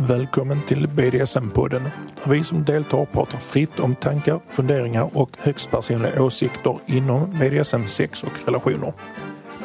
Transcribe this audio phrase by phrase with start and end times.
[0.00, 1.90] Välkommen till BDSM-podden
[2.24, 7.86] där vi som deltar pratar fritt om tankar, funderingar och högst personliga åsikter inom BDSM,
[7.86, 8.92] sex och relationer.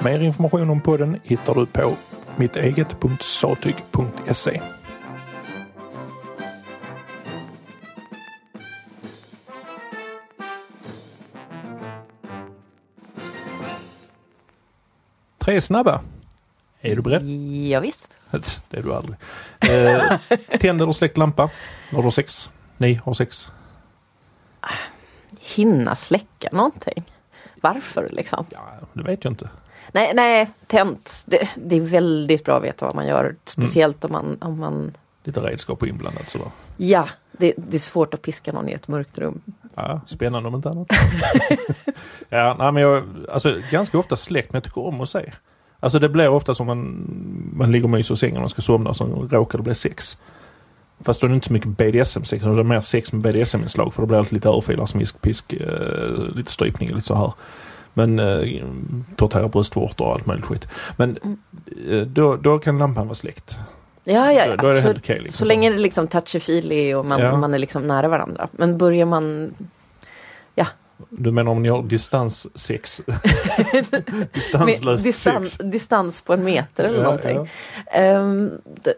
[0.04, 1.98] Mer information om podden hittar du på
[2.36, 4.62] mitteget.satyg.se.
[15.38, 16.02] Tre snabba.
[16.86, 17.30] Är du beredd?
[17.70, 18.18] Ja, visst.
[18.70, 19.18] Det är du aldrig.
[19.60, 20.20] Eh,
[20.60, 21.50] tänd eller släckt lampa
[21.90, 22.52] när du har sex.
[22.78, 23.52] Ni har sex.
[25.56, 27.04] Hinna släcka någonting.
[27.62, 28.46] Varför liksom?
[28.50, 29.50] Ja, det vet jag inte.
[29.92, 31.24] Nej, nej, tänt.
[31.28, 33.36] Det, det är väldigt bra att veta vad man gör.
[33.46, 34.94] Speciellt om man, om man...
[35.24, 36.48] Lite redskap inblandat sådär.
[36.78, 39.42] Ja, det, det är svårt att piska någon i ett mörkt rum.
[39.76, 40.88] Ja, spännande om inte annat.
[42.30, 45.32] ja, nej, men jag, alltså, ganska ofta släckt, men jag tycker om att se.
[45.84, 47.06] Alltså det blir ofta som man,
[47.56, 50.18] man ligger och myser i sängen och ska somna och så råkar det bli sex.
[51.02, 53.94] Fast då är det inte så mycket BDSM-sex, utan det är mer sex med BDSM-inslag
[53.94, 57.34] för då blir det lite örfilar, smisk, pisk, eh, lite strypning och lite så här.
[57.94, 58.64] Men eh,
[59.16, 60.68] tortera bröstvårtor och allt möjligt skit.
[60.98, 61.18] Men
[61.90, 63.58] eh, då, då kan lampan vara släckt.
[64.04, 65.20] Ja, ja, Då, då är det helt okej.
[65.20, 65.38] liksom.
[65.38, 67.38] så länge det är liksom touchy-feely och man, Ja.
[67.38, 68.48] man är liksom nära varandra.
[68.52, 69.54] Men börjar man...
[71.10, 73.02] Du menar om ni har distanssex?
[74.34, 75.64] Distanslöst distans, sex?
[75.72, 77.36] distans på en meter eller Ja, någonting.
[77.94, 78.20] ja.
[78.84, 78.94] Det,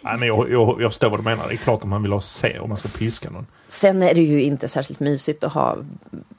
[0.00, 1.48] Nej, men jag, jag, jag förstår vad du menar.
[1.48, 3.46] Det är klart att man vill ha se om man ska piska någon.
[3.68, 5.76] Sen är det ju inte särskilt mysigt att ha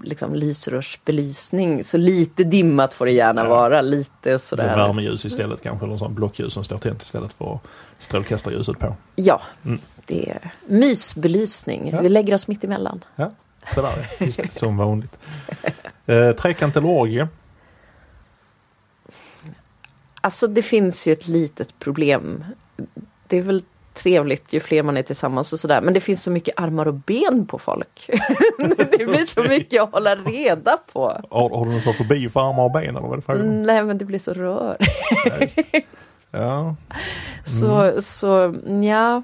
[0.02, 1.84] liksom, lysrörsbelysning.
[1.84, 3.50] Så lite dimmat får det gärna Ja.
[3.50, 3.82] vara.
[3.82, 4.78] Lite sådär.
[4.78, 7.60] värmeljus istället kanske, eller sån blockljus som står tänt istället för
[8.00, 8.96] strålkastarljuset på.
[9.16, 9.80] Ja, Mm.
[10.06, 11.90] det är mysbelysning.
[11.94, 12.02] Ja.
[12.02, 13.04] Vi lägger oss mitt emellan.
[13.74, 15.20] Sådär just det, som vanligt.
[16.06, 17.28] Eh, trekant eller orgie?
[20.22, 22.46] Alltså det finns ju ett litet problem.
[23.28, 25.82] Det är väl trevligt ju fler man är tillsammans och sådär.
[25.82, 28.10] Men det finns så mycket armar och ben på folk.
[28.98, 31.22] det blir så mycket att hålla reda på.
[31.30, 33.64] Har, har du någon sån fobi för armar och ben eller vad är det frågan?
[33.64, 34.78] Nej men det blir så rör.
[35.30, 35.48] Ja.
[36.34, 36.76] Ja,
[37.46, 39.24] Så, så ja,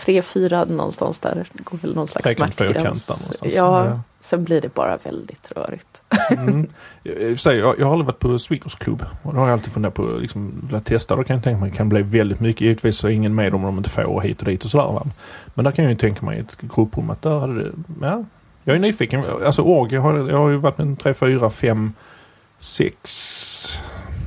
[0.00, 1.48] tre, fyra någonstans där.
[1.52, 3.38] Det går väl någon slags smärtgräns.
[3.42, 3.48] Ja,
[3.86, 4.00] Ja.
[4.20, 6.02] sen blir det bara väldigt rörigt.
[6.30, 6.66] Mm.
[7.02, 10.14] Jag, jag har aldrig varit på Sweakers klubb och då har jag alltid funderat på
[10.14, 11.16] att liksom, vilja testa.
[11.16, 12.60] Då kan jag tänka mig att det kan bli väldigt mycket.
[12.60, 14.92] Givetvis så är ingen med om de inte får hit och dit och sådär.
[14.92, 15.06] Va?
[15.54, 18.24] Men där kan jag ju tänka mig i ett grupprum att där hade det, ja.
[18.64, 19.24] Jag är nyfiken.
[19.46, 21.92] Alltså orgie har jag har ju varit med tre, fyra, fem,
[22.58, 23.80] sex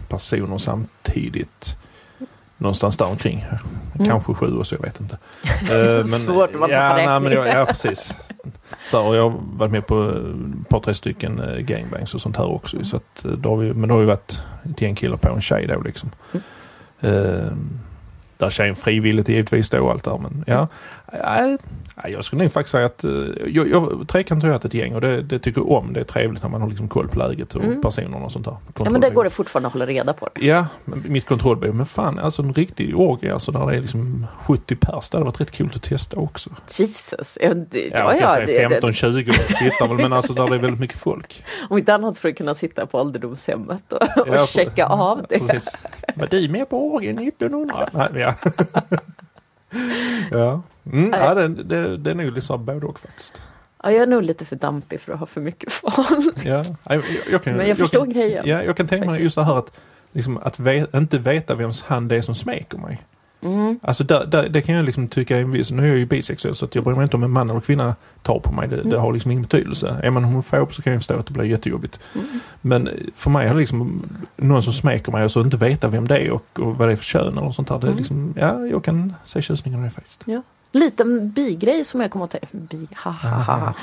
[0.10, 1.78] personer samtidigt.
[2.58, 3.46] Någonstans där omkring.
[3.96, 4.08] Mm.
[4.08, 5.18] Kanske sju också, jag vet inte.
[5.64, 8.14] Eh, Svårt att vara ja, på nej, men jag, Ja, precis.
[8.86, 12.22] Så, här, och jag har varit med på ett par, tre stycken eh, gangbangs och
[12.22, 12.86] sånt här också.
[12.86, 15.30] Så att, eh, då har vi, men då har vi varit ett gäng killar på
[15.30, 16.12] en tjej då liksom.
[16.32, 16.44] Mm.
[17.00, 17.54] Eh,
[18.38, 20.18] där tjejen frivilligt givetvis då och allt där.
[20.18, 20.68] Men ja,
[22.04, 23.12] Nej, jag skulle nog faktiskt säga att eh,
[23.48, 25.94] jag, jag, trekant har jag ett gäng och det, det tycker jag om.
[25.94, 27.82] Det är trevligt när man har liksom koll på läget och Mm.
[27.82, 28.58] personerna och sånt där.
[28.80, 30.46] Ja men där går det fortfarande att hålla reda på det.
[30.46, 31.76] Ja, mitt kontrollbehov.
[31.76, 35.10] Men fan, alltså en riktig orgie alltså där det är liksom 70 pers.
[35.10, 36.50] Det hade varit rätt kul att testa också.
[36.72, 37.38] Jesus.
[37.42, 39.24] Ja, det, Ja, ja, jag ja, kan det, säga det, 15-20
[39.60, 41.44] kvittar väl, men alltså där det är väldigt mycket folk.
[41.70, 45.40] om inte annat för att kunna sitta på ålderdomshemmet och, och Ja, checka av det.
[45.40, 45.76] Precis.
[46.16, 47.90] Var du med på orgien 1900?
[47.94, 48.34] Nej, ja.
[50.32, 50.62] ja.
[50.92, 53.42] Mm, ja det, det, det är nog liksom både och faktiskt.
[53.84, 56.46] Ja, jag är nog lite för dampig för att ha för mycket folk.
[56.46, 56.66] Ja.
[56.84, 58.44] Jag, jag kan, Men jag förstår kan, grejen.
[58.48, 59.24] Ja, jag kan tänka mig Faktiskt.
[59.24, 59.72] just det här att,
[60.12, 63.02] liksom, att ve, inte veta vems hand det är som smeker mig.
[63.44, 63.80] Mm.
[63.82, 66.06] Alltså där, där, det kan jag liksom tycka är en viss, nu är jag ju
[66.06, 68.68] bisexuell så att jag bryr mig inte om en man eller kvinna tar på mig.
[68.68, 69.00] Det, det Mm.
[69.02, 70.00] har liksom ingen betydelse.
[70.04, 72.00] Är man homofob så kan jag förstå att det blir jättejobbigt.
[72.16, 72.28] Mm.
[72.62, 74.04] Men för mig det liksom
[74.38, 76.92] någon som smeker mig och så inte veta vem det är och, och vad det
[76.92, 77.76] är för kön eller sånt där.
[77.80, 77.98] Det är Mm.
[77.98, 80.26] liksom, ja, jag kan se tjusningen i det faktiskt.
[80.76, 83.74] Liten bigrej som jag kommer att tänka bi, ha, ha, ha.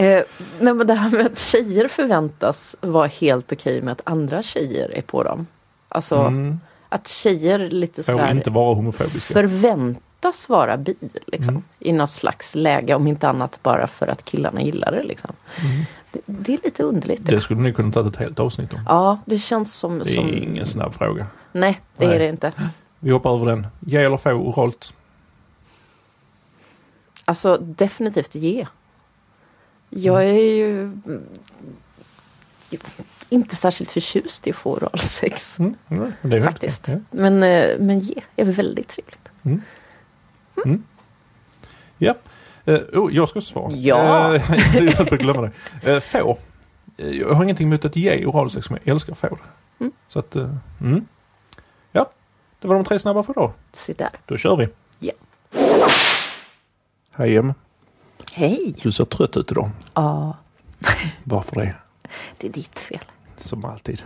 [0.00, 0.22] Eh,
[0.60, 4.90] nej, men det här med att tjejer förväntas vara helt okej med att andra tjejer
[4.96, 5.46] är på dem.
[5.88, 6.60] Alltså Mm.
[6.96, 9.34] Att tjejer lite sådär inte vara homofobiska.
[9.34, 10.94] förväntas vara bi
[11.26, 11.64] liksom, Mm.
[11.78, 12.94] i något slags läge.
[12.94, 15.02] Om inte annat bara för att killarna gillar det.
[15.02, 15.30] Liksom.
[15.64, 15.84] Mm.
[16.12, 17.26] Det, det är lite underligt.
[17.26, 18.80] Det skulle ni kunna ta ett helt avsnitt om.
[18.88, 19.98] Ja, det känns som...
[19.98, 20.26] Det som...
[20.26, 21.26] är ingen snabb fråga.
[21.52, 22.16] Nej, det Nej.
[22.16, 22.52] är det inte.
[22.98, 23.66] Vi hoppar över den.
[23.80, 24.94] Ge eller få oralt?
[27.24, 28.66] Alltså definitivt ge.
[29.90, 31.22] Jag är ju mm,
[33.28, 35.58] inte särskilt förtjust i att få oralsex.
[35.58, 35.74] Mm.
[35.88, 36.12] Mm.
[36.22, 36.82] Det är helt Faktiskt.
[36.88, 37.02] okej.
[37.10, 39.30] Men, eh, men ge är väldigt trevligt.
[39.42, 39.50] Ja.
[40.64, 40.82] Mm.
[41.98, 42.14] ja.
[42.64, 43.72] Eh, oh, jag ska svara.
[43.72, 44.34] Ja.
[44.34, 44.42] Eh,
[44.74, 45.50] jag höll på att glömma
[45.82, 45.94] det.
[45.94, 46.38] Uh, få.
[46.96, 49.38] Jag har ingenting emot att ge oralsex men jag älskar få.
[49.80, 49.92] Mm.
[50.08, 51.06] Så att, eh, mm.
[51.92, 52.10] Ja,
[52.60, 53.52] det var de tre snabba för idag.
[53.72, 54.10] Se där.
[54.26, 54.68] Då kör vi.
[54.98, 55.12] Ja.
[57.12, 57.54] Hej Em.
[58.32, 58.74] Hej!
[58.82, 59.70] Du ser trött ut idag.
[59.94, 60.36] Ja,
[61.24, 61.74] Varför det?
[62.38, 63.00] Det är ditt fel.
[63.36, 64.02] Som alltid.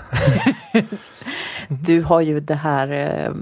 [1.69, 3.33] Du har ju det här eh,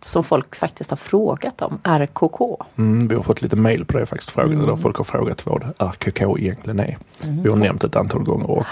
[0.00, 2.62] som folk faktiskt har frågat om, RKK.
[2.78, 4.30] Mm, vi har fått lite mail på det faktiskt.
[4.30, 4.66] Frågat, Mm.
[4.66, 6.96] där folk har frågat vad RKK egentligen är.
[7.22, 7.42] Mm.
[7.42, 8.64] Vi har nämnt ett antal gånger och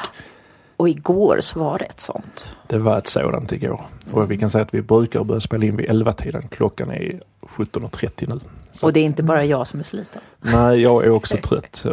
[0.76, 2.56] Och igår så var det ett sånt.
[2.66, 3.80] det var ett sådant igår.
[4.12, 6.48] Och vi kan säga att vi brukar börja spela in vid 11-tiden.
[6.50, 8.38] Klockan är 17.30 nu.
[8.72, 10.22] Så- Och det är inte bara jag som är sliten.
[10.40, 11.84] Nej, jag är också trött.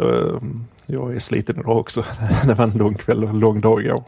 [0.90, 2.04] Jag är sliten idag också.
[2.46, 4.04] Det var en lång kväll och en lång dag igår.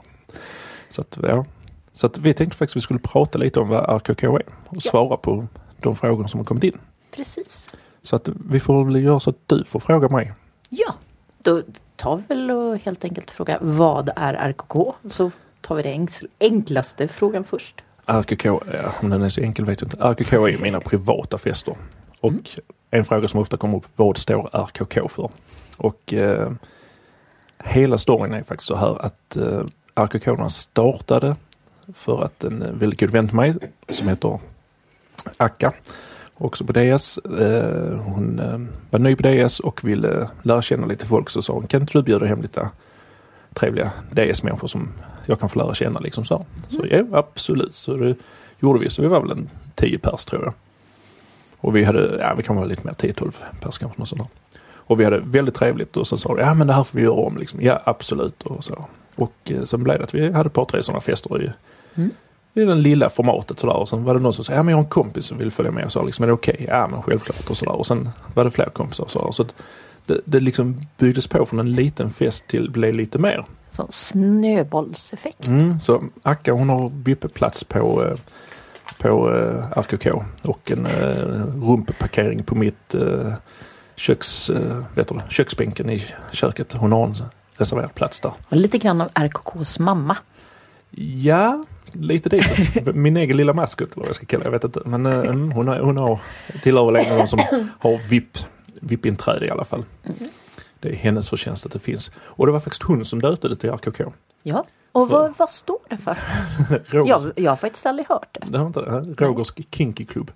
[0.89, 1.45] Så att, ja.
[1.93, 4.77] Så att vi tänkte faktiskt att vi skulle prata lite om vad RKK är och
[4.77, 4.81] Ja.
[4.81, 5.47] svara på
[5.81, 6.79] de frågor som har kommit in.
[7.17, 7.75] Precis.
[8.03, 10.33] Så att vi får väl göra så att du får fråga mig.
[10.69, 10.95] Ja,
[11.43, 11.63] då
[11.97, 14.95] tar vi väl och helt enkelt fråga vad är RKK?
[15.11, 15.31] Så
[15.61, 16.09] tar vi den
[16.41, 17.83] enklaste frågan först.
[18.07, 18.61] RKK, ja,
[19.01, 19.97] om den är så enkel vet jag inte.
[20.09, 21.77] RKK är mina privata fester.
[22.21, 22.43] Och Mm.
[22.91, 25.31] en fråga som ofta kommer upp, vad står RKK för?
[25.81, 26.53] Och eh,
[27.59, 31.37] hela storyn är faktiskt så här att eh, RKK startade
[31.95, 33.55] för att en väldigt god vän till mig
[33.89, 34.41] som heter
[35.37, 35.73] Akka,
[36.35, 37.19] också på DS.
[37.19, 38.59] Eh, hon eh,
[38.91, 41.99] var ny på DS och ville lära känna lite folk så sa hon, kan inte
[41.99, 42.71] du bjuda hem lite
[43.55, 44.89] trevliga DS-människor som
[45.27, 46.47] jag kan få lära känna liksom så.
[46.69, 47.75] Så ja, absolut.
[47.75, 48.15] Så det
[48.59, 48.91] gjorde vi.
[48.91, 50.55] Så vi var väl en 10 pers tror jag.
[51.59, 54.01] Och vi hade, ja vi kan vara lite mer 10-12 pers kanske.
[54.01, 54.61] Något sånt där.
[54.91, 57.05] Och vi hade väldigt trevligt och så sa de, ja men det här får vi
[57.05, 57.61] göra om liksom.
[57.63, 58.85] Ja absolut och så.
[59.15, 61.51] Och eh, sen blev det att vi hade ett par tre sådana fester i,
[61.95, 62.11] Mm.
[62.55, 63.77] i den lilla formatet sådär.
[63.77, 65.51] Och sen var det någon som sa, ja men jag har en kompis som vill
[65.51, 65.85] följa med.
[65.85, 66.65] Och sa liksom, är det okej?
[66.69, 67.73] Ja men självklart och sådär.
[67.73, 69.31] Och sen var det fler kompisar och sådär.
[69.33, 69.55] Så att
[70.07, 73.45] det, det liksom byggdes på från en liten fest till blev lite mer.
[73.71, 75.47] Så snöbollseffekt.
[75.49, 78.17] Mm, så Akka hon har VIP-plats på, eh,
[78.99, 83.33] på eh, RKK och en eh, rumpparkering på mitt eh,
[84.01, 86.73] köks, eh, vet du, köksbänken i köket.
[86.73, 87.15] Hon har en
[87.57, 88.33] reserverad plats där.
[88.49, 90.17] Och lite grann av RKKs mamma.
[91.23, 92.45] Ja, lite dit.
[92.95, 94.81] Min egen lilla maskot eller vad jag ska kalla det, jag vet inte.
[94.85, 96.21] Men eh, mm, hon, har, hon har,
[96.63, 97.41] tillhör väl en av de som
[97.79, 98.39] har VIP,
[98.81, 99.85] VIP-inträde i alla fall.
[100.81, 102.11] Det är hennes förtjänst att det finns.
[102.17, 104.13] Och det var faktiskt hon som döpte det till RKK.
[104.43, 104.65] Ja.
[104.93, 106.17] Och För- vad, vad står det för?
[107.07, 108.47] Jag, jag har faktiskt aldrig hört det.
[108.51, 109.25] det har inte det?
[109.27, 110.31] Rogers Kinky Club.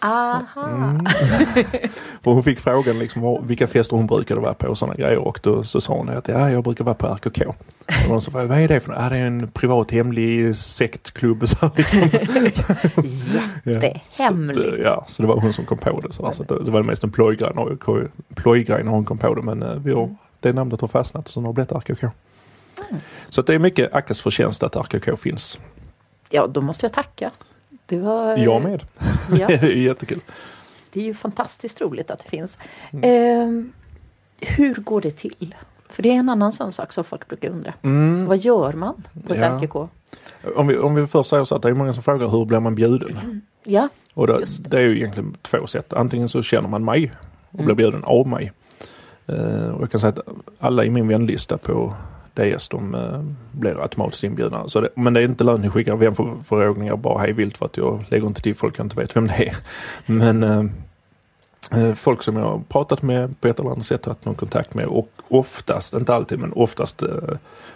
[0.00, 0.68] Aha.
[0.68, 1.06] Mm.
[2.24, 5.40] och hon fick frågan liksom vilka fester hon brukade vara på och sådana grejer och
[5.42, 7.48] då så sa hon att ja, jag brukar vara på RKK.
[8.04, 9.02] Och någon sa vad är det för något?
[9.02, 11.48] Ja, det är en privat hemlig sektklubb.
[11.48, 12.02] Så här, liksom.
[13.72, 14.74] Jättehemlig.
[14.74, 16.12] Så, ja, så det var hon som kom på det.
[16.12, 19.42] Så, så det, det var mest en plojgrej när, plojgrej när hon kom på det
[19.42, 22.02] men eh, vi har, det namnet har fastnat och så har det blivit RKK.
[22.02, 23.02] Mm.
[23.28, 25.58] Så att det är mycket Akkas förtjänst att RKK finns.
[26.30, 27.30] Ja, då måste jag tacka.
[27.86, 28.36] Det var...
[28.36, 28.82] Jag med.
[29.36, 30.20] Ja, det är jättekul.
[30.92, 32.58] det är ju fantastiskt roligt att det finns.
[32.92, 33.02] Mm.
[33.04, 33.72] Ehm,
[34.40, 35.54] hur går det till?
[35.90, 37.74] För det är en annan sån sak som folk brukar undra.
[37.82, 38.26] Mm.
[38.26, 39.46] Vad gör man på ett Ja.
[39.60, 39.88] RKK?
[40.56, 42.60] Om vi, om vi först säger så att det är många som frågar hur blir
[42.60, 43.40] man bjuden?
[43.64, 44.68] Ja, Och det, det.
[44.70, 45.92] det är ju egentligen två sätt.
[45.92, 47.12] Antingen så känner man mig
[47.50, 47.76] och blir Mm.
[47.76, 48.52] bjuden av mig.
[49.26, 50.20] Eh, och jag kan säga att
[50.58, 51.94] alla i min vänlista på
[52.38, 53.20] DS de eh,
[53.52, 54.68] blir automatiskt inbjudna.
[54.68, 57.76] Så det, men det är inte lönt att skicka vänförfrågningar bara hej vilt för att
[57.76, 59.56] jag lägger inte till folk jag inte vet vem det är.
[60.06, 60.64] Men eh,
[61.82, 64.74] eh, folk som jag har pratat med på ett eller annat sätt haft någon kontakt
[64.74, 67.08] med och oftast, inte alltid men oftast eh,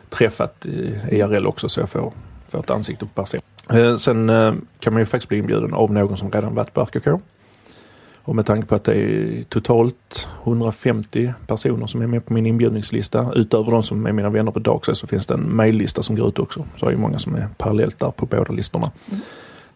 [0.09, 2.13] träffat i IRL också så jag får,
[2.49, 3.41] får ett ansikte på person.
[3.71, 6.81] Eh, sen eh, kan man ju faktiskt bli inbjuden av någon som redan varit på
[6.81, 7.21] RKK.
[8.25, 12.47] Och med tanke på att det är totalt 150 personer som är med på min
[12.47, 16.17] inbjudningslista utöver de som är mina vänner på Darkside så finns det en mejllista som
[16.17, 16.65] går ut också.
[16.77, 18.91] Så det är många som är parallellt där på båda listorna.
[19.11, 19.21] Mm.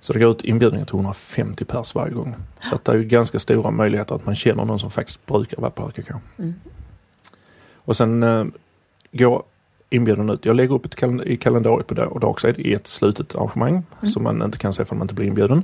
[0.00, 2.35] Så det går ut inbjudningar till 150 pers varje gång.
[2.61, 5.61] Så att det är ju ganska stora möjligheter att man känner någon som faktiskt brukar
[5.61, 6.11] vara på RKK.
[6.38, 6.55] Mm.
[7.76, 8.45] Och sen eh,
[9.12, 9.43] går
[9.91, 10.45] inbjudan ut.
[10.45, 14.12] Jag lägger upp ett kalend- i kalendariet på Dar- Darkside i ett slutet arrangemang Mm.
[14.12, 15.62] som man inte kan se för man inte blir inbjuden.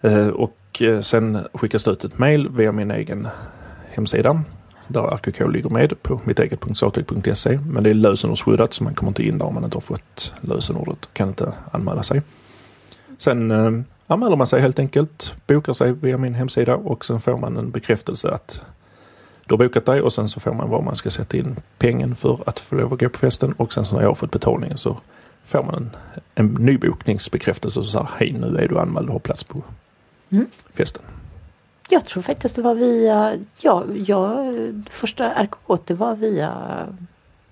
[0.00, 3.28] Eh, och Eh, sen skickas det ut ett mail via min egen
[3.90, 4.42] hemsida
[4.88, 7.58] där RKK ligger med på mitteget.satec.se.
[7.66, 10.32] Men det är lösenordsskyddat så man kommer inte in där om man inte har fått
[10.40, 12.22] lösenordet och kan inte anmäla sig.
[13.18, 13.70] Sen eh,
[14.06, 17.70] anmäler man sig helt enkelt, bokar sig via min hemsida och sen får man en
[17.70, 18.60] bekräftelse att
[19.46, 22.14] du har bokat dig och sen så får man var man ska sätta in pengen
[22.16, 24.30] för att få lov att gå på festen och sen så när jag har fått
[24.30, 24.98] betalningen så
[25.44, 25.90] får man en,
[26.34, 29.62] en nybokningsbekräftelse och så här, hej nu är du anmäld och har plats på
[30.30, 30.46] Mm.
[30.74, 31.02] festen.
[31.90, 34.44] jag tror faktiskt det var via, ja, ja
[34.90, 36.86] första RKK det var via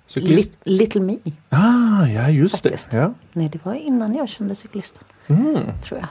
[0.06, 0.50] Cyklist?
[0.50, 1.16] Lit- Little Me.
[1.48, 2.90] Ah, ja just Faktiskt.
[2.90, 2.96] det.
[2.96, 3.14] Ja.
[3.32, 5.56] Nej, det var innan jag kände cyklisten, Mm.
[5.84, 6.08] tror jag.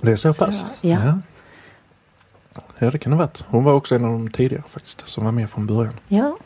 [0.00, 0.62] Det är så Så pass?
[0.62, 1.18] var- ja.
[2.78, 3.44] Ja det kan det ha varit.
[3.48, 5.94] Hon var också en av de tidigare faktiskt som var med från början.
[6.08, 6.36] Ja.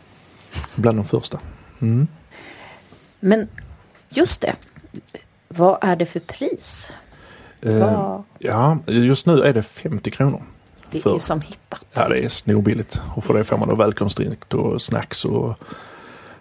[0.75, 1.41] Bland de första.
[1.81, 2.09] Mm.
[3.21, 3.49] Men
[4.09, 4.55] just det.
[5.49, 6.93] Vad är det för pris?
[7.67, 10.43] Eh, ja, just nu är det 50 kronor.
[10.91, 11.85] Det För- är som hittat.
[11.95, 13.01] Ja, det är snorbilligt.
[13.15, 15.55] Och för det får man då välkomstdrink och snacks och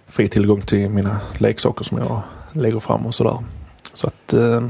[0.07, 2.21] fri tillgång till mina leksaker som jag
[2.53, 3.37] lägger fram och sådär.
[3.93, 4.67] Så att, eh,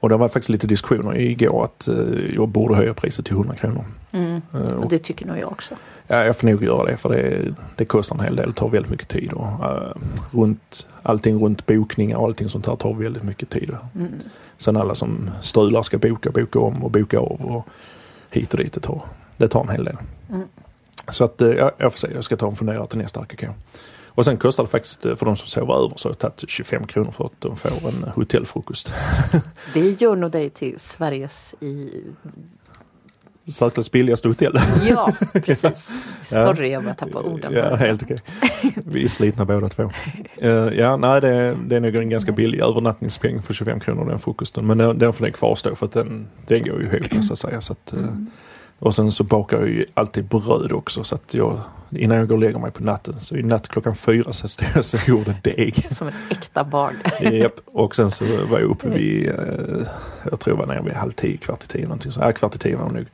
[0.00, 3.54] och det var faktiskt lite diskussioner igår att eh, jag borde höja priset till 100
[3.56, 3.84] kronor.
[4.14, 4.42] Mm.
[4.54, 5.74] Eh, Och Och, det tycker nog jag också.
[6.06, 8.48] ja, jag får nog göra det för det, det kostar en hel del.
[8.48, 9.32] Det tar väldigt mycket tid.
[9.32, 9.92] Och, eh,
[10.30, 13.76] runt, allting runt bokningar och allting sånt här tar väldigt mycket tid.
[13.94, 14.12] Mm.
[14.58, 17.66] Sen alla som strular ska boka, boka om och boka av och
[18.30, 18.72] hit och dit.
[18.72, 19.02] Det tar,
[19.36, 19.96] det tar en hel del.
[20.30, 20.48] Mm.
[21.08, 23.44] Så att eh, jag, jag får se, jag ska ta en funderare till nästa RKK.
[24.16, 26.86] Och sen kostar det faktiskt, för de som sover över så har jag tagit 25
[26.86, 28.92] kronor för att de får en hotellfrukost.
[29.74, 31.90] Det gör nog dig till Sveriges i...
[33.52, 34.58] Särklass billigaste hotell.
[34.88, 35.12] Ja,
[35.44, 35.92] precis.
[36.22, 37.52] Sorry, jag bara tappade orden.
[37.52, 38.16] Ja, helt okej.
[38.74, 39.90] Vi är slitna båda två.
[40.40, 44.18] Eh, ja, nej det, det är nog en ganska billig övernattningspeng för 25 kronor den
[44.18, 44.66] frukosten.
[44.66, 47.38] Men den, den får den kvarstå för att den, den går ju ihop så att
[47.38, 47.60] säga.
[47.60, 48.26] Så att, Mm.
[48.78, 51.60] Och sen så bakar jag ju alltid bröd också så att jag
[51.96, 54.68] innan jag går och lägger mig på natten så i natt klockan fyra så stod
[54.74, 55.86] jag så gjorde deg.
[55.90, 56.94] Som ett äkta barn.
[57.20, 57.54] Japp.
[57.66, 59.34] Och sen så var jag uppe vid, eh,
[60.30, 62.12] jag tror jag var nere vid halv tio, kvart i tio någonting.
[62.12, 63.06] Så, ja, kvart i tio var det nog.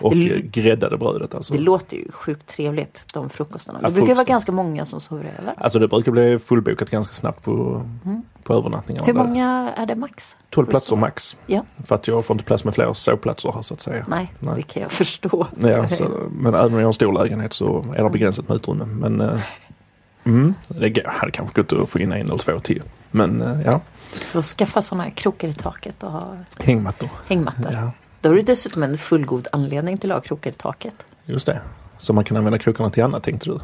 [0.00, 1.54] Och Det- gräddade brödet alltså.
[1.54, 3.78] Det låter ju sjukt trevligt, de frukostarna.
[3.82, 5.54] Ja, Det brukar vara ganska många som sover över.
[5.56, 8.22] Alltså det brukar bli fullbokat ganska snabbt på, Mm.
[8.42, 9.06] på övernattningarna.
[9.06, 10.36] Hur många är det max?
[10.50, 11.36] 12 platser max.
[11.46, 11.64] Ja.
[11.86, 14.04] För att jag får inte plats med fler sovplatser här så att säga.
[14.08, 14.52] Nej, Nej.
[14.56, 15.46] det kan jag förstå.
[15.60, 18.56] Ja, så, men även om jag har en stor lägenhet så är det begränsat med
[18.56, 18.84] utrymme.
[18.84, 19.40] Men eh,
[20.24, 22.82] mm, det hade kanske gått att få in en eller två till.
[23.10, 23.80] Men eh, ja,
[24.12, 27.08] Du får skaffa sådana här krokar i taket och ha hängmattor.
[27.28, 27.72] hängmattor.
[27.72, 30.94] Ja, Då har du dessutom en fullgod anledning till att ha krokar i taket.
[31.26, 31.60] just det.
[31.98, 33.58] Så man kan använda krokarna till annat tänkte du?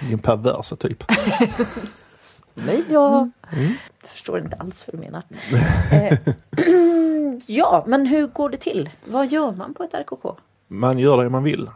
[0.08, 1.04] Din perversa typ.
[2.54, 3.72] Nej, jag Mm.
[4.06, 5.22] förstår inte alls vad du menar.
[5.92, 6.18] Eh,
[7.46, 8.90] ja, men hur går det till?
[9.04, 10.36] Vad gör man på ett RKK?
[10.68, 11.70] Man gör det man vill.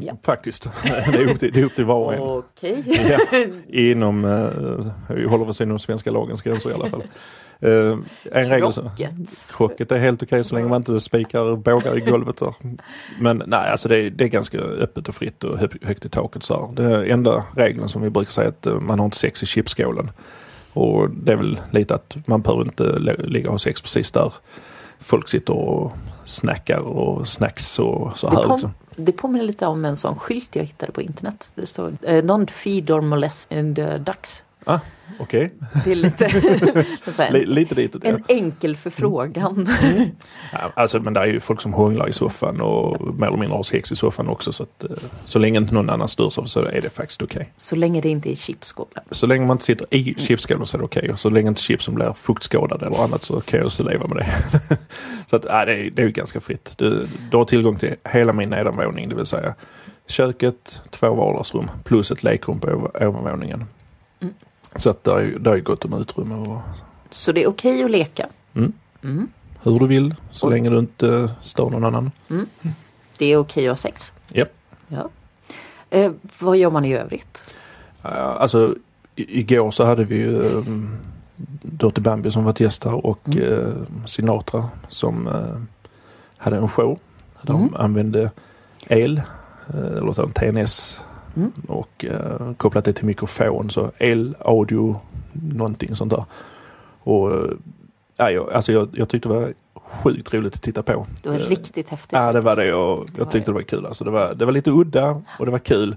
[0.00, 0.16] Ja.
[0.26, 0.68] Faktiskt.
[0.82, 2.20] Det är upp till, det är upp till var och en.
[2.20, 2.82] Okej.
[3.32, 7.02] Ja, inom, eh, vi håller oss inom svenska lagens gränser i alla fall.
[7.60, 7.98] Eh,
[8.32, 9.48] en regel så, Krocket.
[9.56, 12.54] krocket är helt okej så länge man inte spikar bågar i golvet där.
[13.20, 16.08] Men nej, alltså det är, det är ganska öppet och fritt och hö- högt i
[16.08, 16.88] taket så här.
[16.90, 19.46] Det enda regeln som vi brukar säga är att eh, man har inte sex i
[19.46, 20.10] chipskålen.
[20.72, 24.32] Och det är väl lite att man behöver inte ligga och ha sex precis där
[24.98, 25.92] folk sitter och
[26.24, 28.48] snackar och snacks och så här.
[28.52, 31.48] Liksom det påminner lite om en sån skylt jag hittade på internet.
[31.54, 34.43] Det står eh, Don't feed or molest in the ducks.
[34.64, 34.78] Ah,
[35.18, 35.52] Okej,
[35.84, 36.28] Det är lite
[37.30, 38.08] Li- lite ja.
[38.10, 39.68] en enkel förfrågan.
[40.52, 43.56] Ja, alltså, men det är ju folk som hånglar i soffan och mer eller mindre
[43.56, 44.52] har sex i soffan också.
[44.52, 44.90] Så, att, eh,
[45.24, 47.52] så länge inte någon annan störs av så är det faktiskt okej.
[47.56, 49.04] Så länge det inte är chipsskålen.
[49.10, 51.10] Så länge man inte sitter i chipsskålen så är det okej.
[51.12, 54.16] Och så länge inte chipsen blir fuktskadade eller annat så kan jag också leva med
[54.16, 54.32] det.
[55.26, 56.74] så att, ja, det, är, det är ju ganska fritt.
[56.78, 59.54] Du, du har tillgång till hela min nedanvåning, det vill säga
[60.06, 63.64] köket, två vardagsrum plus ett lekrum på ovanvåningen.
[64.20, 64.34] Mm.
[64.76, 66.58] Så att det är, ju- är gott om utrymme och
[67.10, 68.26] Så det är okej att leka.
[68.54, 68.72] Mm.
[69.02, 69.28] Mm.
[69.62, 72.10] hur du vill så Och- länge du inte eh, stör någon annan.
[73.18, 74.12] Det är okej att ha sex.
[74.32, 74.52] Japp.
[74.88, 75.08] Ja.
[75.90, 77.54] Eh, vad gör man i övrigt?
[78.02, 78.74] Ja, Alltså
[79.16, 80.96] i- igår så hade vi ju um,
[81.62, 83.42] Dirty Bambi som var ett gäst här och Mm.
[83.52, 85.60] eh, Sinatra som eh,
[86.36, 86.98] hade en show.
[87.42, 87.74] De Mm.
[87.76, 88.30] använde
[88.86, 89.22] el,
[89.74, 91.00] eller så, TNS
[91.36, 91.52] Mm.
[91.68, 93.70] och eh, kopplat det till mikrofon.
[93.70, 95.00] Så el, audio,
[95.32, 96.24] någonting sånt där.
[97.02, 97.50] Och eh,
[98.16, 99.52] ja, jag, alltså jag, jag tyckte det var
[100.02, 101.06] sjukt roligt att titta på.
[101.22, 102.12] Det var Eh, riktigt häftigt.
[102.12, 103.86] Ja det var det och jag tyckte det var kul.
[103.86, 105.96] Alltså det, var, det var lite udda och det var kul.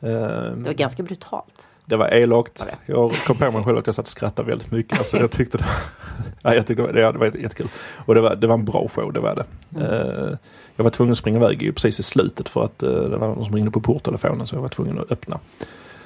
[0.00, 1.67] Det var ganska brutalt.
[1.88, 2.64] Det var elakt.
[2.86, 4.98] Jag kom på mig själv att jag satt och skrattade väldigt mycket.
[4.98, 5.64] Alltså jag tyckte det,
[6.42, 7.68] ja, jag tyckte det, var, det var jättekul.
[8.06, 9.44] Och det var, det var en bra show, det var det.
[9.76, 9.92] Mm.
[9.92, 10.36] Eh,
[10.76, 13.44] jag var tvungen att springa iväg precis i slutet för att eh, det var någon
[13.44, 15.38] som ringde på porttelefonen så jag var tvungen att öppna.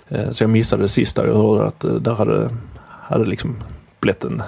[0.08, 1.26] Eh, så jag missade det sista.
[1.26, 2.50] Jag hörde att där hade,
[2.88, 3.56] hade liksom
[4.00, 4.42] blivit en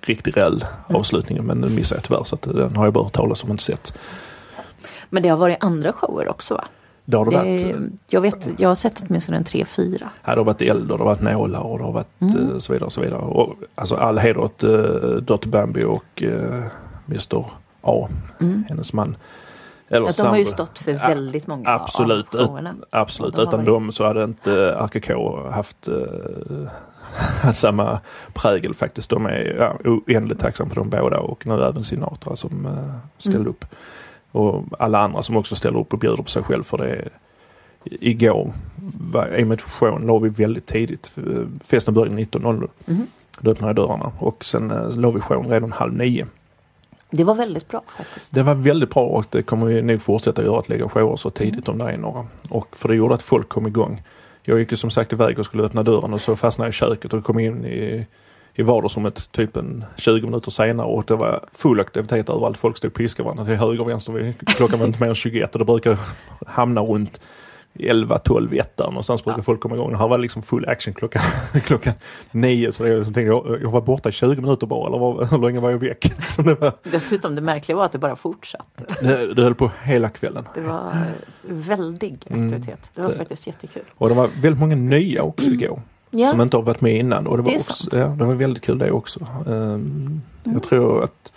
[0.00, 1.00] riktig reell Mm.
[1.00, 1.44] avslutning.
[1.44, 3.64] Men den missade jag tyvärr så den har jag bara hört talas om och inte
[3.64, 3.98] sett.
[5.10, 6.64] Men det har varit andra shower också va?
[7.10, 7.60] Det har det varit.
[7.60, 10.10] Det, jag, vet, jag har sett åtminstone en tre, fyra.
[10.22, 12.50] Här det har varit eld och det har varit nålar och det har varit Mm.
[12.52, 12.86] eh, så vidare.
[12.86, 13.18] och Så vidare.
[13.20, 14.80] Och, alltså all heder åt uh,
[15.16, 16.62] Dirty Bambi och uh,
[17.06, 17.44] Mr
[17.82, 18.08] A,
[18.40, 18.64] Mm.
[18.68, 19.16] hennes man.
[19.88, 22.34] Eller Att de har ju stått för Ja, väldigt många absolut.
[22.34, 22.74] av showerna.
[22.90, 26.68] Absolut, de utan varit- dem så hade inte RKK haft uh,
[27.54, 28.00] samma
[28.34, 29.10] prägel faktiskt.
[29.10, 32.72] De är ja, oändligt tacksamma på de båda och nu även Sinatra som uh,
[33.18, 33.50] ställde Mm.
[33.50, 33.64] upp.
[34.32, 37.08] Och alla andra som också ställer upp och bjuder på sig själv för det.
[37.84, 38.52] Igår,
[39.38, 41.12] i med showen la vi väldigt tidigt.
[41.70, 42.68] Festen började 19.00.
[42.84, 43.06] Mhm.
[43.40, 46.26] Då öppnade dörrarna och sen eh, la vi showen redan halv nio.
[47.10, 48.34] Det var väldigt bra faktiskt.
[48.34, 51.30] Det var väldigt bra och det kommer vi nog fortsätta göra att lägga shower så
[51.30, 52.26] tidigt om det är några.
[52.48, 54.02] Och för det gjorde att folk kom igång.
[54.42, 56.76] Jag gick ju som sagt iväg och skulle öppna dörren och så fastnade jag i
[56.76, 58.06] köket och kom in i,
[58.58, 62.56] i vardagsrummet typ en 20 minuter senare och det var full aktivitet överallt.
[62.58, 64.12] Folk stod och piskade varandra till höger och vänster.
[64.12, 65.98] Vi- Klockan var inte mer än 21 och det brukar
[66.46, 67.20] hamna runt
[67.80, 69.42] 11, 12, 1 där någonstans brukar Ja.
[69.42, 69.94] folk komma igång.
[69.94, 71.22] Här var det liksom full action klockan,
[71.64, 71.94] klockan
[72.30, 75.38] 9 så som tänkte, jag, jag var borta i 20 minuter bara eller var, hur
[75.38, 76.12] länge var jag väck?
[76.30, 78.84] Så det, var, Dessutom det märkliga var att det bara fortsatte.
[79.00, 80.48] det, det höll på hela kvällen.
[80.54, 80.92] Det var
[81.42, 82.46] väldig Mm.
[82.46, 82.90] aktivitet.
[82.94, 83.82] Det var Det- faktiskt jättekul.
[83.98, 85.82] Och det var väldigt många nya också igår.
[86.10, 87.26] Ja, Som inte har varit med innan.
[87.26, 87.96] Och det var, Det också.
[87.96, 88.10] Mm.
[88.10, 89.20] ja, det var väldigt kul det också.
[89.48, 91.32] Ehm, Jag tror att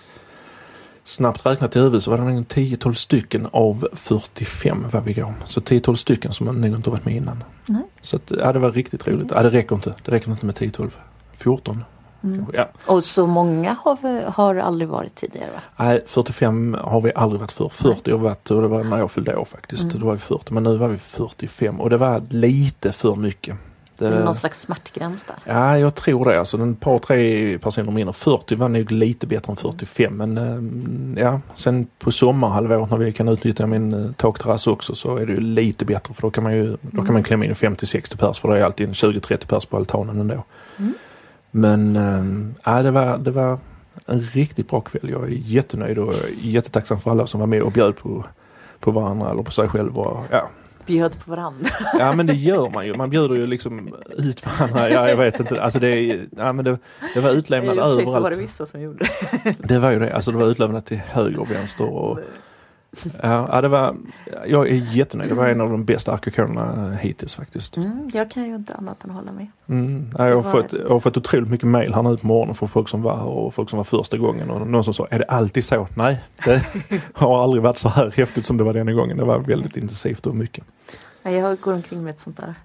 [1.03, 5.33] snabbt räknat i huvudet så var det nog 10-12 stycken av 45 var vi igår.
[5.45, 7.43] Så 10-12 stycken som nog inte har varit med innan.
[7.65, 7.81] Nej.
[8.01, 9.31] Så att, ja, det var riktigt roligt.
[9.35, 9.93] Ja, det räcker inte.
[10.05, 10.89] Det räcker inte med 10-12.
[11.35, 11.83] 14
[12.23, 12.45] Mm.
[12.53, 12.69] Ja.
[12.85, 15.61] Och så många har, vi- har aldrig varit tidigare va?
[15.85, 17.69] Nej, 45 har vi aldrig varit för.
[17.69, 19.83] 40 har vi varit och det var när jag fyllde år faktiskt.
[19.83, 19.99] Mm.
[19.99, 23.55] Då var vi 40 men nu var vi 45 och det var lite för mycket.
[24.01, 25.35] Det- Är det någon slags smärtgräns där?
[25.45, 26.39] Ja, jag tror det.
[26.39, 28.13] Alltså, en par, tre personer mindre.
[28.13, 30.13] 40 var nog lite bättre än 45.
[30.17, 30.37] Men
[31.17, 35.25] eh, ja, sen på sommarhalvåret när vi kan utnyttja min eh, takterrass också så är
[35.25, 36.13] det ju lite bättre.
[36.13, 38.63] För då kan man ju då kan man klämma in 50-60 pers för det är
[38.63, 40.43] alltid en 20-30 pers på altanen ändå.
[40.77, 40.93] Mm.
[41.51, 43.59] Men eh, ja, det, var, det var
[44.05, 45.09] en riktigt bra kväll.
[45.09, 48.25] Jag är jättenöjd och jättetacksam för alla som var med och bjöd på,
[48.79, 49.97] på varandra eller på sig själv.
[49.99, 50.49] Och, ja,
[50.91, 51.69] Bjöd på varandra.
[51.99, 52.95] Ja men det gör man ju.
[52.95, 54.89] Man bjuder ju liksom ut varandra.
[54.89, 55.61] Ja jag vet inte.
[55.61, 56.77] Alltså det, är- ja, men det,
[57.13, 58.37] det var I och för sig så var det överallt.
[58.37, 59.05] vissa som gjorde
[59.43, 59.53] det.
[59.67, 60.13] Det var ju det.
[60.15, 61.85] Alltså det var utlämnat till höger och vänster.
[61.85, 62.19] Och,
[63.23, 63.95] ja, ja, det var,
[64.47, 65.29] jag är jättenöjd.
[65.29, 67.77] Det var en av de bästa arkitekturerna hittills faktiskt.
[67.77, 69.47] Mm, jag kan ju inte annat än hålla med.
[69.69, 70.09] Mm.
[70.17, 72.69] Ja, jag, har fått, jag har fått otroligt mycket mail här nu på morgonen från
[72.69, 74.49] folk som var här och folk som var första gången.
[74.49, 75.87] Och någon som sa, är det alltid så?
[75.95, 76.65] Nej, det
[77.13, 79.17] har aldrig varit så här häftigt som det var denna gången.
[79.17, 80.63] Det var väldigt intensivt och mycket.
[81.23, 82.55] Jag går omkring med ett sånt där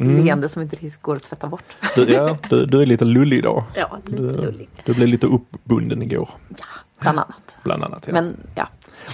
[0.00, 0.24] Mm.
[0.24, 1.62] leende som inte riktigt går att tvätta bort.
[1.94, 3.64] Du, ja, du, du är lite lullig idag.
[3.74, 4.68] Ja, lite Du- lullig.
[4.84, 6.28] Du blev lite uppbunden igår.
[7.00, 7.56] Bland annat.
[7.64, 8.04] Bland annat.
[8.06, 8.12] Ja.
[8.12, 8.68] Men ja,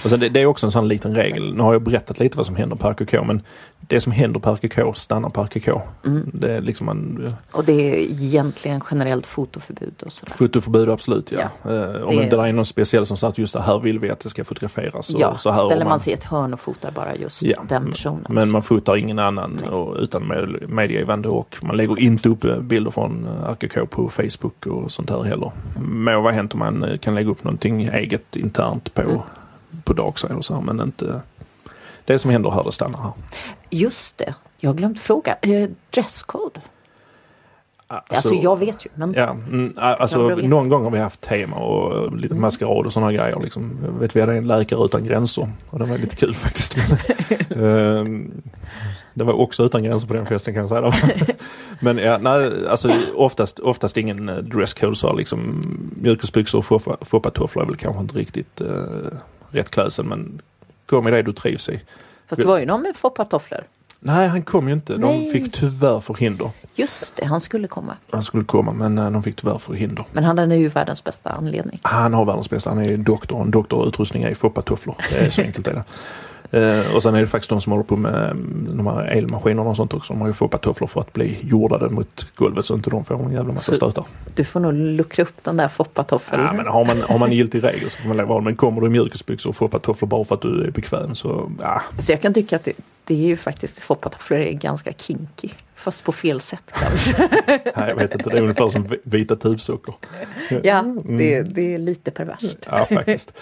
[0.05, 1.55] och sen det, det är också en sån liten regel.
[1.55, 3.42] Nu har jag berättat lite vad som händer på RKK men
[3.81, 5.68] det som händer på RKK stannar på RKK.
[6.07, 6.31] mm.
[6.35, 10.33] Det är liksom man, och det är egentligen generellt fotoförbud och sådär.
[10.35, 11.70] fotoförbud absolut ja.
[11.72, 14.20] Eh, om det- inte är någon speciell som sagt just det här vill vi att
[14.20, 15.11] det ska fotograferas.
[15.18, 17.62] Ja, så här ställer och man sig i ett hörn och fotar bara just Ja,
[17.68, 18.26] den personen.
[18.29, 19.70] Men man fotar ingen annan Nej.
[19.70, 24.66] och, utan med, medgivande och man lägger inte upp bilder från eh, RKK på Facebook
[24.66, 25.53] och sånt här heller.
[25.81, 29.18] Må vara hänt om man eh, kan lägga upp någonting eget internt på, Mm.
[29.94, 31.20] På Darkside och så här men inte
[32.05, 33.12] det som händer här det stannar här.
[33.70, 35.37] Just det, jag har glömt fråga.
[35.42, 36.61] Eh, dresscode?
[37.92, 41.57] Alltså, Alltså jag vet ju, men Ja, mm, alltså någon gång har vi haft tema
[41.57, 42.40] och lite Mm.
[42.42, 43.40] maskerad och sådana grejer.
[43.42, 43.79] Liksom.
[44.00, 46.76] Vet vi hade en läkare utan gränser och det var lite kul faktiskt.
[47.57, 48.42] Ehm,
[49.14, 50.92] det var också utan gränser på den festen kan jag säga.
[51.81, 55.62] Men ja, nej, alltså oftast, oftast ingen eh, dresscode så liksom
[55.96, 58.85] mjukisbyxor och foppa- foppatofflor är väl kanske inte riktigt uh,
[59.50, 60.40] rätt klädsel men
[60.86, 61.80] kom i det du trivs i.
[62.28, 63.60] fast det var ju någon med foppatofflor.
[64.02, 64.92] Nej, han kom ju inte.
[64.92, 65.32] De Nej.
[65.32, 66.50] fick tyvärr förhinder.
[66.74, 67.96] Just det, han skulle komma.
[68.10, 70.04] Han skulle komma men eh, de fick tyvärr förhinder.
[70.12, 71.78] Men han hade ju världens bästa anledning.
[71.82, 72.70] Han har världens bästa.
[72.70, 73.42] Han är doktor.
[73.42, 74.96] En doktorutrustning är foppatofflor.
[75.12, 75.84] Är så enkelt är det.
[76.50, 79.70] Eh, och sen är det faktiskt de som håller på med mm, de här elmaskinerna
[79.70, 80.12] och sånt också.
[80.12, 83.32] De har ju foppatofflor för att bli jordade mot golvet så inte de får en
[83.32, 84.04] jävla massa Så- stötar.
[84.34, 86.42] Du får nog luckra upp den där foppatoffeln.
[86.42, 88.40] Ja, men har man, har man giltig regel så får man det.
[88.40, 91.82] Men kommer du i mjukisbyxor och foppatofflor bara för att du är bekväm så ja.
[91.98, 92.72] Så jag kan tycka att det,
[93.04, 95.48] det är ju faktiskt, foppatofflor är ganska kinky.
[95.74, 97.28] Fast på fel sätt kanske.
[97.48, 98.30] Nej, jag vet inte.
[98.30, 99.94] Det är ungefär som vi- vita tubsockor.
[100.62, 101.18] ja, Mm.
[101.18, 102.56] det, det är lite perverst.
[102.66, 103.32] Ja, faktiskt.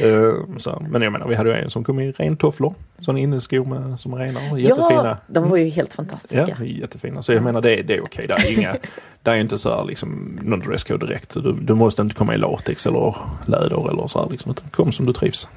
[0.00, 2.74] Eh, så, men jag menar, vi hade ju en som kom i rentofflor.
[2.98, 5.04] Sådana inneskor med, som är rena och jättefina.
[5.04, 6.56] Ja, de var ju helt fantastiska.
[6.58, 7.22] Ja, jättefina.
[7.22, 8.26] Så jag menar det, det är okej.
[8.26, 8.76] Det är inga,
[9.22, 11.34] det är inte så här liksom någon dresscode direkt.
[11.34, 13.14] Du, du måste inte komma i latex eller
[13.46, 14.50] läder eller så här liksom.
[14.52, 15.48] Utan kom som du trivs.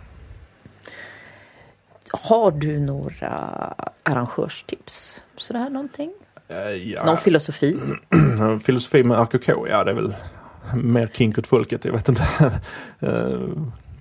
[2.12, 3.30] Har du några
[4.04, 5.24] arrangörstips?
[5.38, 6.12] Sådär någonting?
[6.48, 7.06] Eh, ja.
[7.06, 7.78] Någon filosofi?
[8.64, 10.16] Filosofi med RKK, ja det är väl
[10.76, 11.86] mer kink åt folket.
[11.86, 12.28] Jag vet inte.
[13.00, 13.40] Eh,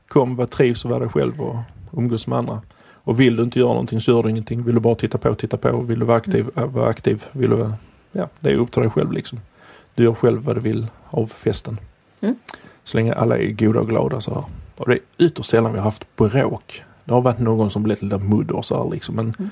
[0.09, 1.57] Kom, var trivs och var dig själv och
[1.93, 2.63] umgås med andra.
[2.95, 4.63] Och vill du inte göra någonting så gör du ingenting.
[4.63, 5.81] Vill du bara titta på, titta på.
[5.81, 7.25] Vill du vara aktiv, äh, var aktiv.
[7.33, 7.71] Vill du,
[8.13, 9.41] ja, det är upp till dig själv liksom.
[9.95, 11.81] Du gör själv vad du vill av festen.
[12.21, 12.37] Mm.
[12.85, 14.45] Så länge alla är goda och glada så.
[14.77, 18.03] Och det är ytterst sällan vi har haft bråk Det har varit någon som blivit
[18.03, 19.15] lite mudder så här liksom.
[19.15, 19.51] Men Mm.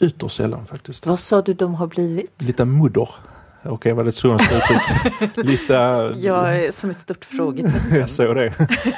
[0.00, 1.06] ytterst sällan faktiskt.
[1.06, 2.42] Vad sa du de har blivit?
[2.46, 3.08] Lite mudder.
[3.68, 5.46] Okej, var det ett skånskt uttryck?
[5.46, 5.72] lite...
[6.16, 7.80] Jag är som ett stort frågetecken.
[8.00, 8.52] Jag såg det.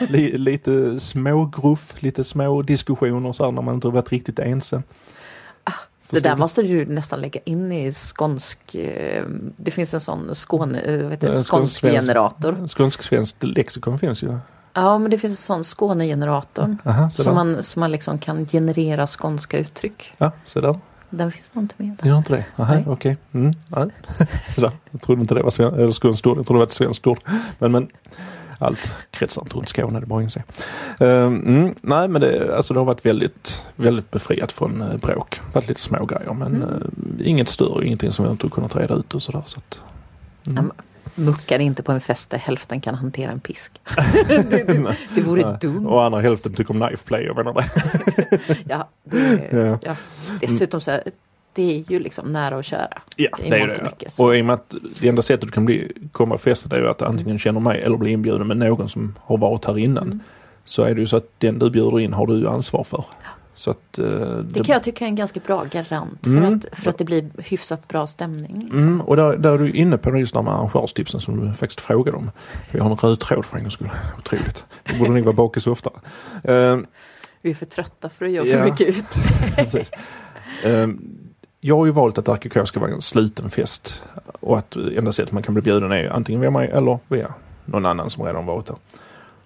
[0.08, 4.82] Li- lite smågruff, lite små diskussioner så här när man inte varit riktigt ense.
[5.64, 5.72] Ah,
[6.10, 8.74] Det där måste du nästan lägga in i skånsk...
[8.74, 9.24] eh,
[9.56, 12.66] Det finns en sån Skåne, eh, vad heter det, skånsk- skånsk generator.
[12.66, 14.26] Skånsk-svenskt lexikon finns ju.
[14.26, 14.38] Ja
[14.74, 16.76] men det finns en sån Skånegenerator.
[16.84, 20.12] Aha, så Som man, som man liksom kan generera skånska uttryck.
[20.18, 20.80] Ja, så.
[21.10, 22.08] Den finns nog inte med Det där.
[22.08, 22.44] gör inte det?
[22.62, 23.16] Aha, okej.
[23.32, 23.88] Mm, nej.
[24.54, 24.72] Sådär.
[24.90, 26.38] Jag trodde inte det var sven- eller skånskt ord.
[26.38, 27.18] Jag trodde det var ett svenskt ord.
[27.58, 27.88] Men, men
[28.58, 30.42] allt kretsar inte runt Skåne, det bara inse.
[31.00, 35.40] Ehm, mm, nej, men det, alltså det har varit väldigt, väldigt befriat från uh, bråk.
[35.52, 36.62] varit lite små grejer men Mm.
[37.20, 39.42] eh, inget större, ingenting som vi inte har kunnat reda ut och sådär.
[39.46, 39.80] Så att,
[40.42, 40.70] Ja, mm.
[41.18, 43.72] Muckar inte på en fest där hälften kan hantera en pisk.
[44.28, 45.58] det, det, det vore Nej.
[45.60, 45.86] dumt.
[45.86, 47.70] Och andra hälften tycker om knife play, jag menar det.
[48.68, 49.78] Ja, det, Ja.
[49.82, 49.96] ja.
[50.40, 51.02] Dessutom så här,
[51.52, 52.88] det är ju liksom nära och kära.
[53.16, 53.82] Ja, det är och det.
[53.82, 54.24] mycket, så.
[54.24, 56.80] Och i och med att det enda sättet du kan bli, komma festen det är
[56.80, 60.06] ju att antingen känner mig eller bli inbjuden med någon som har varit här innan.
[60.06, 60.20] Mm.
[60.64, 63.04] Så är det ju så att den du bjuder in har du ansvar för.
[63.06, 64.04] Så att, eh,
[64.38, 66.54] Det kan jag tycka är en ganska bra garant för, Mm.
[66.54, 68.60] att, för att det blir hyfsat bra stämning.
[68.62, 68.78] Liksom.
[68.78, 71.80] Mm, och där, där är du inne på just de här arrangörstipsen som du faktiskt
[71.80, 72.30] frågade om.
[72.70, 73.90] Vi har en röd tråd för en gångs skull.
[74.18, 74.64] Otroligt.
[74.84, 75.94] Vi borde nog vara bakis oftare.
[76.44, 76.78] Eh,
[77.42, 78.58] Vi är för trötta för att göra Ja.
[78.58, 79.04] för mycket ut.
[80.64, 80.86] Eh,
[81.60, 84.02] jag har ju valt att RKK ska vara en sluten fest.
[84.40, 87.86] Och att enda sättet man kan bli bjuden är antingen via mig eller via någon
[87.86, 88.76] annan som redan varit där.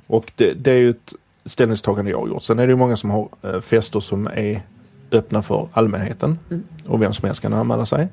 [0.06, 2.42] Och det, det är ju ett ställningstagande jag har gjort.
[2.42, 4.62] Sen är det ju många som har eh, fester som är
[5.12, 6.38] öppna för allmänheten.
[6.50, 6.62] Mm.
[6.86, 8.08] Och vem som helst kan anmäla sig.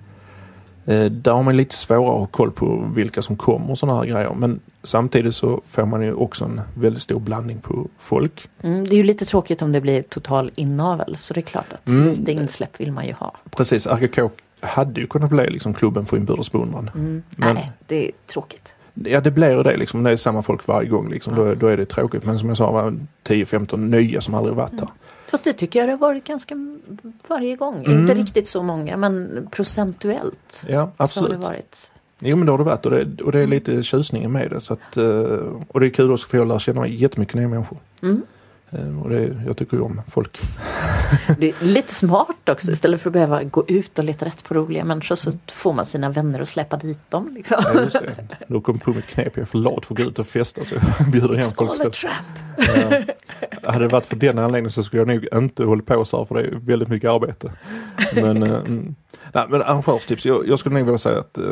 [0.85, 3.99] Eh, där har man lite svårare att ha koll på vilka som kommer och sådana
[3.99, 4.33] här grejer.
[4.33, 8.49] Men samtidigt så får man ju också en väldigt stor blandning på folk.
[8.61, 11.73] Mm, det är ju lite tråkigt om det blir total inavel så det är klart
[11.73, 12.07] att Mm.
[12.09, 13.33] lite insläpp vill man ju ha.
[13.55, 14.29] Precis, RKK
[14.61, 16.89] hade ju kunnat bli liksom klubben för inbördes beundran.
[16.95, 17.23] Mm.
[17.29, 18.75] Men- Nej, det är tråkigt.
[19.05, 20.03] Ja det blir ju det liksom.
[20.03, 21.35] Det är samma folk varje gång liksom.
[21.35, 22.25] Då, då är det tråkigt.
[22.25, 24.87] Men som jag sa, var 10-15 nya som aldrig varit där.
[25.31, 26.55] Fast det tycker jag det har varit ganska
[27.27, 27.85] varje gång.
[27.85, 27.99] Mm.
[27.99, 31.31] Inte riktigt så många men procentuellt Ja så har absolut.
[31.31, 31.91] det varit.
[32.19, 34.61] Jo men det har det varit och det, och det är lite tjusningen med det.
[34.61, 35.03] Så att, eh,
[35.67, 37.77] och det är kul också för jag lär känna jättemycket nya människor.
[38.03, 38.21] Mm.
[38.71, 40.39] Eh, Och det, jag tycker ju om folk.
[41.37, 44.53] Det är lite smart också istället för att behöva gå ut och leta rätt på
[44.53, 47.31] roliga människor så får man sina vänner och släppa dit dem.
[47.35, 47.57] Liksom.
[47.73, 48.27] Ja, just det.
[48.47, 50.65] Då kom på mitt knep, jag är för lat för att gå ut och festa
[50.65, 51.93] så jag bjuder hem It's folk all a istället.
[51.95, 53.07] trap.
[53.63, 53.71] Ja.
[53.71, 56.25] Hade det varit för den anledningen så skulle jag nog inte hålla på så här
[56.25, 57.51] för det är väldigt mycket arbete.
[58.13, 58.95] Men, eh, mm.
[59.33, 61.43] Nej, men arrangörstips, jag, jag skulle nog vilja säga att eh,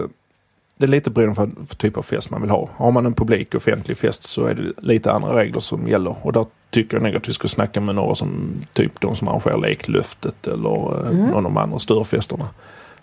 [0.78, 2.70] det är lite beroende på för typ av fest man vill ha.
[2.76, 6.16] Har man en publik offentlig fest så är det lite andra regler som gäller.
[6.22, 9.28] Och där tycker jag nog att vi ska snacka med några som typ de som
[9.28, 11.26] arrangerar Leklöftet eller eh, Mm.
[11.26, 12.50] någon av de andra större festerna.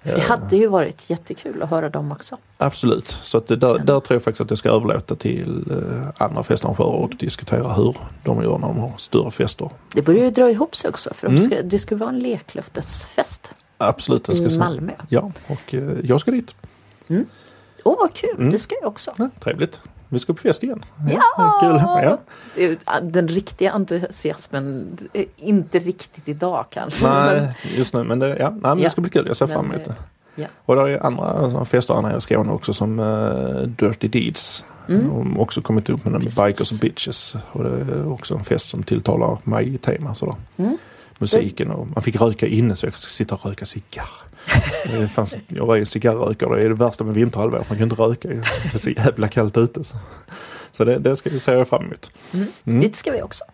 [0.02, 2.36] Det Eh, hade ju varit jättekul att höra dem också.
[2.56, 6.42] Absolut, så att där, där tror jag faktiskt att jag ska överlåta till eh, andra
[6.42, 9.70] festarrangörer och diskutera hur de gör när de har större fester.
[9.94, 11.40] Det börjar ju dra ihop sig också för Mm.
[11.40, 14.58] ska, det ska vara en leklöftesfest Absolut, jag ska i.
[14.58, 14.92] Malmö.
[15.08, 16.54] Ja, och jag ska dit.
[17.84, 18.50] Åh vad kul, Mm.
[18.52, 19.12] det ska jag också.
[19.16, 19.80] Ja, trevligt.
[20.08, 20.84] Vi ska på fest igen.
[21.10, 21.58] Ja!
[21.60, 21.76] Kul.
[22.04, 22.18] Ja.
[22.54, 27.06] Det är- Den riktiga entusiasmen, är inte riktigt idag kanske.
[27.06, 28.04] men- Nej, just nu.
[28.04, 28.84] Men, det, ja, nej, men Ja.
[28.84, 29.26] det ska bli kul.
[29.26, 29.94] Jag ser Men, fram emot det.
[30.34, 30.46] ja.
[30.64, 34.64] Och det är andra fester nere i Skåne också som eh, Dirty Deeds.
[34.88, 35.08] Mm.
[35.08, 36.42] De också kommit upp med den Precis.
[36.44, 37.34] Bikers och Bitches.
[37.52, 40.14] Och det är också en fest som tilltalar mig i tema.
[40.14, 40.34] Sådär.
[40.56, 40.78] Mm.
[41.18, 44.08] Musiken och man fick röka inne så jag ska sitta och röka cigarr.
[44.90, 47.68] Det fanns, jag är cigarrrökare, det är det värsta med vinterhalvåret.
[47.68, 48.34] Man kan inte röka, det
[48.74, 49.84] är så jävla kallt ute.
[49.84, 49.94] Så,
[50.72, 52.10] så det, det ska jag se fram emot.
[52.32, 52.46] Mm.
[52.64, 52.80] Mm.
[52.80, 53.44] Dit ska vi också.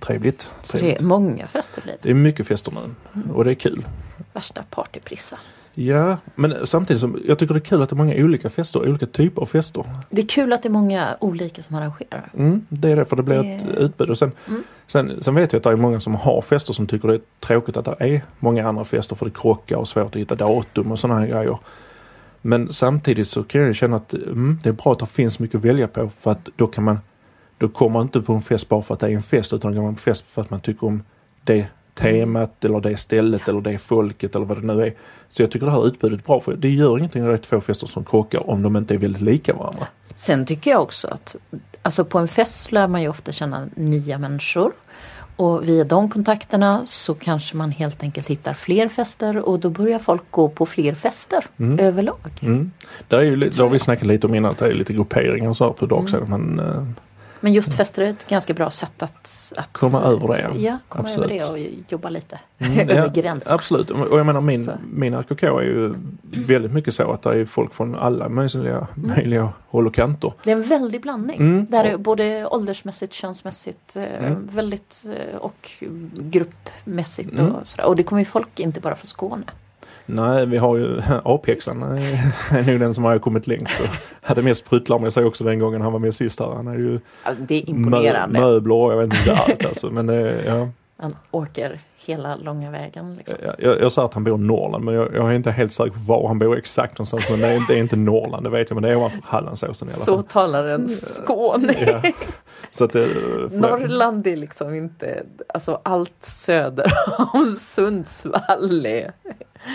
[0.00, 0.40] Trevligt.
[0.62, 1.00] Så det trevligt.
[1.00, 1.98] är många fester blir det.
[2.02, 2.72] Det är mycket fester
[3.12, 3.86] nu och det är kul.
[4.32, 5.38] Värsta partyprissa.
[5.80, 8.88] Ja, men samtidigt som jag tycker det är kul att det är många olika fester,
[8.88, 9.84] olika typer av fester.
[10.10, 12.30] Det är kul att det är många olika som arrangerar.
[12.36, 14.10] Mm, det är det, för det blir Det- ett utbud.
[14.10, 14.62] Och sen, Mm.
[14.86, 17.20] sen, sen vet jag att det är många som har fester som tycker det är
[17.40, 20.92] tråkigt att det är många andra fester för det krockar och svårt att hitta datum
[20.92, 21.58] och sådana här grejer.
[22.42, 25.56] Men samtidigt så kan jag känna att mm, det är bra att det finns mycket
[25.58, 26.98] att välja på för att då kan man
[27.58, 29.70] då kommer man inte på en fest bara för att det är en fest utan
[29.72, 31.02] då går man på fest för att man tycker om
[31.44, 31.66] det
[31.98, 34.92] temat eller det stället eller det folket eller vad det nu är.
[35.28, 37.38] Så jag tycker det här utbudet är bra för det gör ingenting när det är
[37.38, 39.86] två fester som krockar om de inte är väldigt lika varandra.
[40.16, 41.36] Sen tycker jag också att
[41.82, 44.72] alltså på en fest lär man ju ofta känna nya människor.
[45.36, 49.98] Och via de kontakterna så kanske man helt enkelt hittar fler fester och då börjar
[49.98, 51.78] folk gå på fler fester Mm.
[51.78, 52.30] överlag.
[52.42, 52.72] Mm.
[53.08, 55.50] Det, är ju, det har vi snackat lite om innan, att det är lite grupperingar
[55.50, 56.26] och så på dag sedan.
[56.28, 56.84] Men, eh,
[57.40, 60.50] Men just fester är ett ganska bra sätt att, att Komma över det, ja.
[60.56, 61.42] Ja, komma Absolut.
[61.42, 63.54] över det och jobba lite Mm, över ja, gränserna.
[63.54, 64.72] Absolut, och jag menar min, Så.
[64.92, 69.48] min RKK är ju väldigt mycket så att det är folk från alla möjliga, möjliga
[69.68, 70.32] håll och kanter.
[70.44, 71.36] Det är en väldig blandning.
[71.36, 71.66] Mm.
[71.70, 74.48] Där är både åldersmässigt, könsmässigt, eh, Mm.
[74.52, 75.70] väldigt eh, och
[76.14, 77.52] gruppmässigt Mm.
[77.54, 77.84] och sådär.
[77.86, 79.44] Och det kommer ju folk inte bara från Skåne.
[80.10, 83.86] Nej, vi har ju Apexan är nog den som har kommit längst och
[84.28, 86.46] hade mest pryttlar med sig också den gången han var med sist här.
[86.46, 88.40] Han är ju Ja, det är mö, imponerande.
[88.40, 89.90] möbler och jag vet inte allt alltså.
[89.90, 90.08] Men
[90.46, 90.68] ja,
[90.98, 93.16] Han åker hela långa vägen.
[93.16, 93.38] Liksom.
[93.44, 95.72] jag, jag, jag sa att han bor i Norrland men jag, jag är inte helt
[95.72, 97.30] säker på var han bor exakt någonstans.
[97.30, 98.74] Men det är, det är inte Norrland, det vet jag.
[98.76, 100.24] Men det är ovanför Hallandsåsen i alla Så fall.
[100.24, 101.74] talar en Skåne.
[101.86, 102.02] Ja.
[102.70, 102.94] Så att
[103.50, 106.92] Norrland är liksom inte, alltså allt söder
[107.34, 109.12] om Sundsvall är...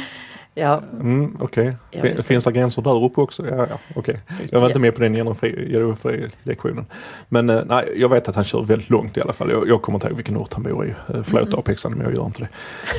[0.56, 3.48] Ja, Mm, Okej, vet finns det gränser där uppe också?
[3.48, 4.20] Ja, ja, okej.
[4.52, 6.86] Jag var inte med på den geografi-lektionen.
[7.30, 9.52] Men eh, nej, jag vet att han kör väldigt långt i alla fall.
[9.52, 10.90] Jag, jag kommer inte ihåg vilken ort han bor i.
[10.90, 11.60] Eh, Förlåt Mm.
[11.60, 12.48] Apexan men jag gör inte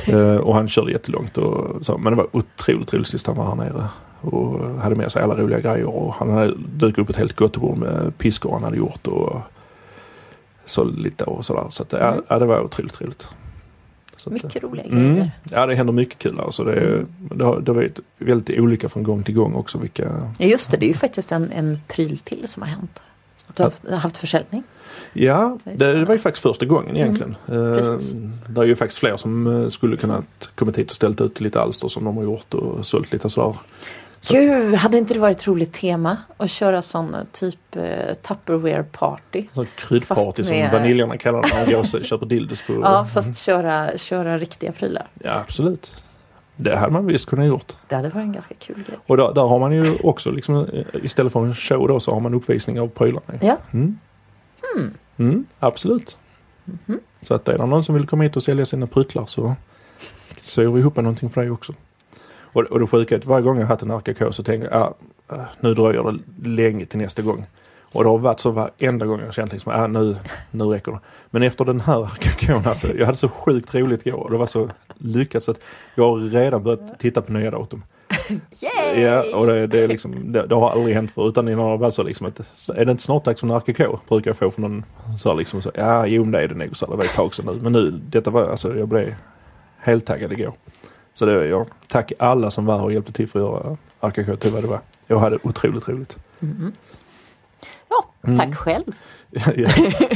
[0.05, 0.11] det.
[0.13, 1.37] Eh, och han körde jättelångt.
[1.37, 3.85] Och så, men det var otroligt roligt sist han var här nere.
[4.21, 5.85] Och hade med sig alla roliga grejer.
[5.87, 9.07] Och han hade dykt upp ett helt gottebord med piskor han hade gjort.
[9.07, 9.37] Och
[10.65, 11.65] så lite och sådär.
[11.69, 12.21] Så att, Mm.
[12.29, 13.29] ja, det var otroligt roligt.
[14.29, 15.13] Så att, mycket roliga Mm.
[15.15, 15.31] grejer.
[15.51, 16.63] Ja det händer mycket kul alltså.
[16.63, 17.07] Det, är- Mm.
[17.19, 20.31] det, har, det har varit väldigt olika från gång till gång också vilka...
[20.37, 23.03] Ja, just det, det är ju faktiskt en, en pryl till som har hänt.
[23.55, 24.63] Du har haft- haft försäljning.
[25.13, 27.35] Ja, Det det, var ju faktiskt första gången egentligen.
[27.47, 27.77] Eh, Mm.
[27.77, 28.11] Precis.
[28.49, 31.61] det är ju faktiskt fler som eh, skulle kunnat kommit hit och ställt ut lite
[31.61, 33.57] alster som de har gjort och sålt lite sådär.
[34.25, 38.83] Så- Gud, hade inte det varit ett roligt tema att köra sån typ eh, Tupperware
[38.83, 39.47] party?
[39.53, 42.73] Så kryddparty Fast som med- vaniljerna kallar det när de går och köper dildos på...
[42.73, 45.07] Ja, fast köra, köra riktiga prylar.
[45.23, 45.95] Ja, absolut.
[46.55, 47.73] Det hade man visst kunnat gjort.
[47.87, 48.97] Det hade varit en ganska kul grej.
[49.07, 52.11] Och där, där har man ju också liksom, eh, istället för en show då så
[52.13, 53.33] har man uppvisning av prylarna.
[53.41, 53.57] Ja.
[53.73, 53.97] Mm.
[55.17, 56.17] Mm, absolut.
[56.65, 56.99] Mhm.
[57.21, 59.55] Så att är det någon som vill komma hit och sälja sina pryttlar så
[60.41, 61.73] syr vi ihop någonting för dig också.
[62.55, 64.93] Och, och det sjuka är att varje gång jag haft en RKK så tänker jag
[65.27, 67.45] ah, nu dröjer det länge till nästa gång.
[67.81, 70.15] Och det har varit så varenda gång jag har känt liksom, ah, nu,
[70.51, 70.99] nu räcker det.
[71.29, 74.45] Men efter den här RKK, alltså, jag hade så sjukt roligt igår och det var
[74.45, 75.59] så lyckat så att
[75.95, 77.83] jag har redan börjat titta på nya datum.
[78.29, 79.01] Yay!
[79.01, 81.31] Ja, och det, det, är liksom, det, det har aldrig hänt förut.
[81.31, 83.99] Utan innan har varit så liksom att, är det inte snart dags för en RKK?
[84.09, 84.83] Brukar jag få från någon
[85.19, 86.77] så liksom så, ja jo det är det nog.
[86.77, 87.61] Så det var ett tag sedan nu.
[87.61, 89.15] Men nu, detta var, alltså jag blev
[89.77, 90.53] helt taggad igår.
[91.17, 93.39] Så det, jag tack alla som var och hjälpte till för
[93.99, 94.79] att göra till vad det var.
[95.07, 96.17] Jag hade otroligt roligt.
[96.39, 96.71] Mhm.
[97.89, 98.37] Ja, Mm.
[98.39, 98.83] tack själv.
[99.55, 99.69] ja,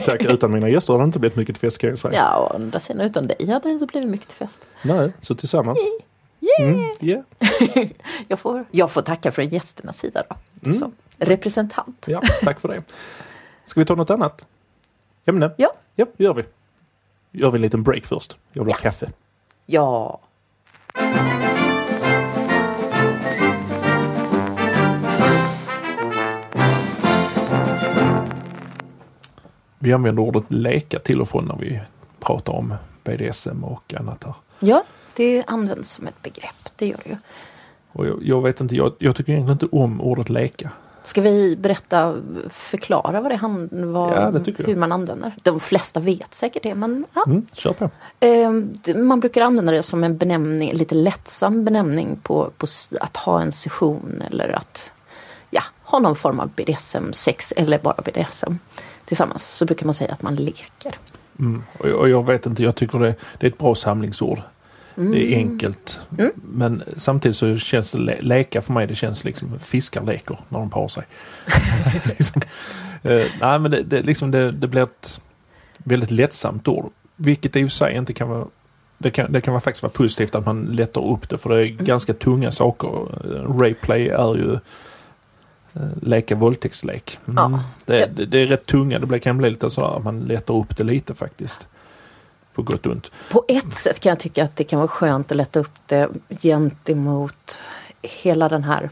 [0.06, 2.14] tack, utan mina gäster hade det inte blivit mycket fest kan jag säga.
[2.14, 4.68] Ja, å andra sidan utan dig hade det inte blivit mycket fest.
[4.82, 5.80] Nej, så tillsammans.
[6.60, 7.22] Mm, yeah.
[8.28, 10.36] Jag får, jag får tacka från gästernas sida då.
[10.64, 10.80] Mm.
[10.80, 12.06] Så, representant.
[12.08, 12.84] Ja, tack för det.
[13.66, 14.46] Ska vi ta något annat?
[15.26, 15.52] Ämne?
[15.58, 15.72] Ja.
[15.96, 16.44] Ja, gör vi.
[17.32, 18.38] Gör vi en liten break först.
[18.54, 18.82] Jag vill ha Ja.
[18.84, 19.10] kaffe.
[19.66, 20.20] Ja.
[29.80, 31.82] Vi använder ordet leka till och från när vi
[32.20, 32.74] pratar om
[33.04, 34.34] BDSM och annat här.
[34.60, 34.84] Ja,
[35.16, 36.70] det används som ett begrepp.
[36.76, 37.16] Det gör det ju.
[37.92, 40.72] Och jag, jag vet inte, jag, jag tycker egentligen inte om ordet leka.
[41.04, 42.16] Ska vi berätta,
[42.50, 45.36] förklara vad det handlar vad, Ja, det hur man använder?
[45.44, 47.24] De flesta vet säkert det, men ja.
[47.28, 47.90] Mm, kör på.
[48.20, 52.68] Eh, d- Man brukar använda det som en benämning, lite lättsam benämning på, på
[53.02, 54.92] att ha en session eller att
[55.50, 58.54] ja, ha någon form av BDSM, sex eller bara BDSM
[59.06, 59.48] tillsammans.
[59.48, 60.96] Så brukar man säga att man leker.
[61.40, 61.64] Mm.
[61.78, 64.42] Och, jag, och jag vet inte, jag tycker det, det är ett bra samlingsord.
[65.00, 65.12] Mm.
[65.12, 66.00] Det är enkelt.
[66.18, 66.32] Mm.
[66.36, 70.60] Men samtidigt så känns det, le- leka för mig, det känns liksom fiskar leker när
[70.60, 71.04] de parar sig.
[72.06, 72.42] liksom,
[73.04, 75.22] eh, nej men det, det, liksom det, det blir ett
[75.78, 76.92] väldigt lättsamt ord.
[77.16, 78.46] Vilket i och för sig inte kan vara
[78.98, 81.72] det kan, det kan faktiskt vara positivt att man lättar upp det för det är
[81.72, 81.86] Mm.
[81.86, 82.90] ganska tunga saker.
[83.60, 84.54] Rayplay är ju
[85.74, 87.20] eh, leka våldtäktslek.
[87.28, 87.38] Mm.
[87.54, 87.64] Ja.
[87.86, 90.78] Det, det, det är rätt tunga, det kan bli lite sådär att man lättar upp
[90.78, 91.68] det lite faktiskt.
[92.60, 93.12] På gott och ont.
[93.32, 96.10] På ett sätt kan jag tycka att det kan vara skönt att lätta upp det
[96.30, 97.64] gentemot
[98.02, 98.90] hela den här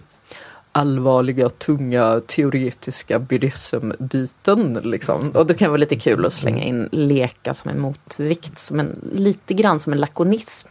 [0.71, 4.73] allvarliga, tunga, teoretiska BDSM-biten.
[4.83, 5.31] Liksom.
[5.33, 9.09] Och det kan vara lite kul att slänga in leka som en motvikt, som en,
[9.11, 10.67] lite grann som en lakonism.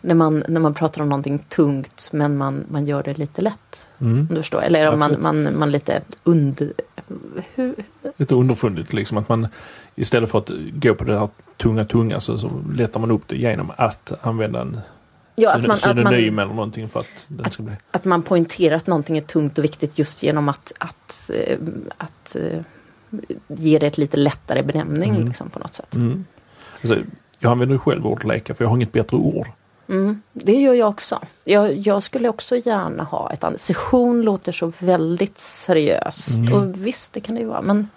[0.00, 3.88] När man, när man pratar om någonting tungt men man, man gör det lite lätt.
[3.98, 4.26] Mm.
[4.30, 4.62] Du förstår?
[4.62, 6.72] Eller om man, man, man lite under...
[7.54, 7.74] Hur,
[8.16, 9.48] Lite underfundigt liksom att man
[9.94, 11.28] istället för att gå på det här
[11.62, 14.80] tunga tunga så, så lättar man upp det genom att använda en
[15.34, 17.74] ja, att, man, att, synonym man, eller någonting för att den ska bli...
[17.90, 21.58] att man poängterar att någonting är tungt och viktigt just genom att, att, eh,
[21.96, 22.60] att eh,
[23.48, 25.26] ger det ett lite lättare benämning Mm.
[25.26, 25.94] liksom, på något sätt.
[25.94, 26.24] Mm.
[26.82, 26.96] Alltså,
[27.38, 29.46] jag använder själv ordet leka för jag har inget bättre ord.
[29.88, 31.18] Mm, det gör jag också.
[31.44, 33.60] Jag, jag skulle också gärna ha ett annat.
[33.60, 36.38] Session låter så väldigt seriöst.
[36.38, 36.52] Mm.
[36.52, 37.62] Och visst, det kan det ju vara.
[37.62, 37.88] Men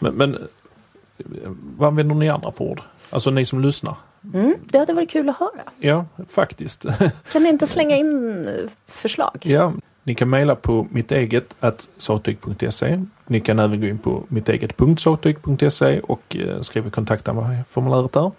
[0.00, 2.80] Men, men eh, vad använder ni andra för ord?
[3.12, 3.96] Alltså ni som lyssnar?
[4.34, 5.62] mm, det hade varit kul att höra.
[5.78, 6.86] Ja, faktiskt.
[7.32, 9.38] Kan ni inte slänga in eh, förslag?
[9.42, 9.72] ja,
[10.04, 13.04] ni kan mejla på mitt eget att sattyg.se.
[13.26, 18.30] Ni kan även gå in på mitteget.sattyg.se och eh, skriva kontaktformuläret där.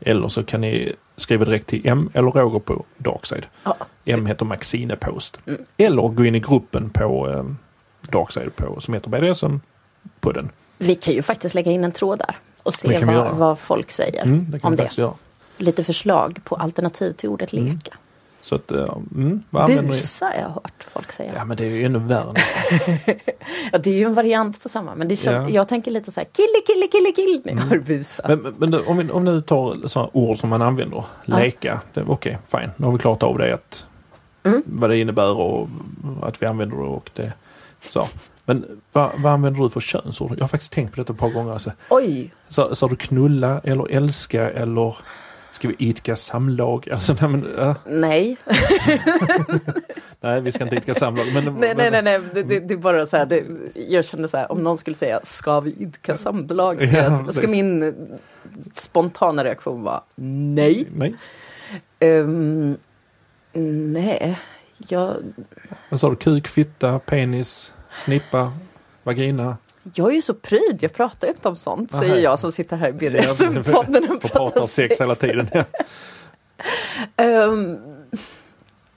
[0.00, 3.46] Eller så kan ni skriva direkt till M eller Roger på Darkside.
[3.64, 3.76] Ja.
[4.04, 5.40] M heter Maxine Post.
[5.46, 5.60] Mm.
[5.76, 7.44] Eller gå in i gruppen på eh,
[8.10, 9.56] Darkside på, som heter BDSM
[10.20, 10.50] på den.
[10.78, 12.36] Vi kan ju faktiskt lägga in en tråd där
[12.68, 14.22] och se vad, vad folk säger.
[14.22, 14.98] Mm, det Om det.
[14.98, 15.12] göra.
[15.56, 17.64] Lite förslag på alternativ till ordet Mm.
[17.66, 17.96] leka.
[18.40, 19.42] Så att, eh, mm?
[19.88, 21.32] Busa har jag hört folk säga.
[21.36, 22.98] Ja men det är ju ännu värre nästan.
[23.72, 24.94] Ja, det är ju en variant på samma.
[24.94, 25.48] Men det kän- Ja.
[25.50, 27.68] jag tänker lite så här kille, kille, kille, kille när jag Mm.
[27.68, 28.22] hör busa.
[28.28, 31.04] Men, men- men om vi om vi nu tar sådana ord som man använder.
[31.24, 31.38] Ja.
[31.38, 31.80] Leka.
[32.06, 32.70] Okej, fine.
[32.76, 33.54] Nu har vi klarat av det.
[33.54, 33.86] Att,
[34.42, 34.62] Mm.
[34.66, 35.68] Vad det innebär och
[36.22, 37.32] att vi använder det och det.
[37.80, 38.04] Så.
[38.48, 40.32] Men vad, vad använder du för könsord?
[40.36, 41.52] Jag har faktiskt tänkt på detta ett par gånger.
[41.52, 41.72] Alltså.
[41.90, 44.96] Oj, Så, så du knulla eller älska eller
[45.50, 46.88] ska vi idka samlag?
[46.92, 47.74] Alltså, nej, men, ja.
[47.86, 48.36] nej.
[50.20, 51.26] nej, vi ska inte idka samlag.
[51.34, 52.20] Men, nej, nej, men- nej, nej.
[52.34, 53.26] Det, det, det är bara så här.
[53.26, 53.44] Det,
[53.88, 56.82] jag kände så här, om någon skulle säga ska vi idka samlag?
[56.88, 57.94] Ska, Ja, ska min
[58.72, 60.86] spontana reaktion vara nej.
[60.94, 61.14] Nej.
[61.98, 62.76] Ehm,
[63.92, 64.38] nej,
[64.88, 65.16] jag,
[65.90, 66.16] Vad sa du?
[66.16, 67.72] Kuk, fitta, penis,
[68.04, 68.52] snippa,
[69.02, 69.56] vagina?
[69.94, 72.00] jag är ju så pryd, jag pratar inte om sånt, Aha.
[72.02, 75.48] säger jag som sitter här i BDSM-podden och pratar sex hela tiden.
[75.52, 75.64] Ja.
[77.16, 77.78] Ehm,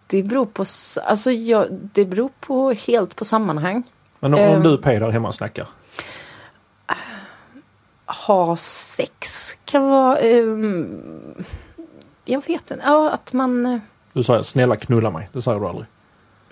[0.07, 0.65] det beror på,
[1.05, 3.83] alltså jag, det beror på helt på sammanhang.
[4.19, 4.63] Men om, om Ehm.
[4.63, 5.65] du är P där hemma och snackar.
[8.27, 11.43] Ha sex kan vara, ehm,
[12.25, 13.79] jag vet inte, ja att man, eh,
[14.13, 15.29] Du säger snälla knulla mig.
[15.33, 15.87] Det säger du aldrig.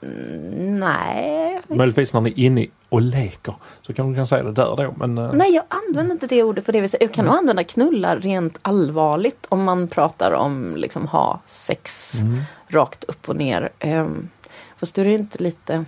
[0.02, 1.62] Mm, nej.
[1.68, 3.54] Möjligtvis när ni är inne och leker.
[3.82, 4.94] Så kan du kan säga det där då.
[4.98, 7.02] Men, eh, Nej, jag använder inte det ordet på det viset.
[7.02, 12.40] Jag kan nog använda knulla rent allvarligt om man pratar om liksom ha sex Mm.
[12.68, 13.70] rakt upp och ner.
[13.84, 14.30] Um,
[14.78, 15.86] fast då är inte lite,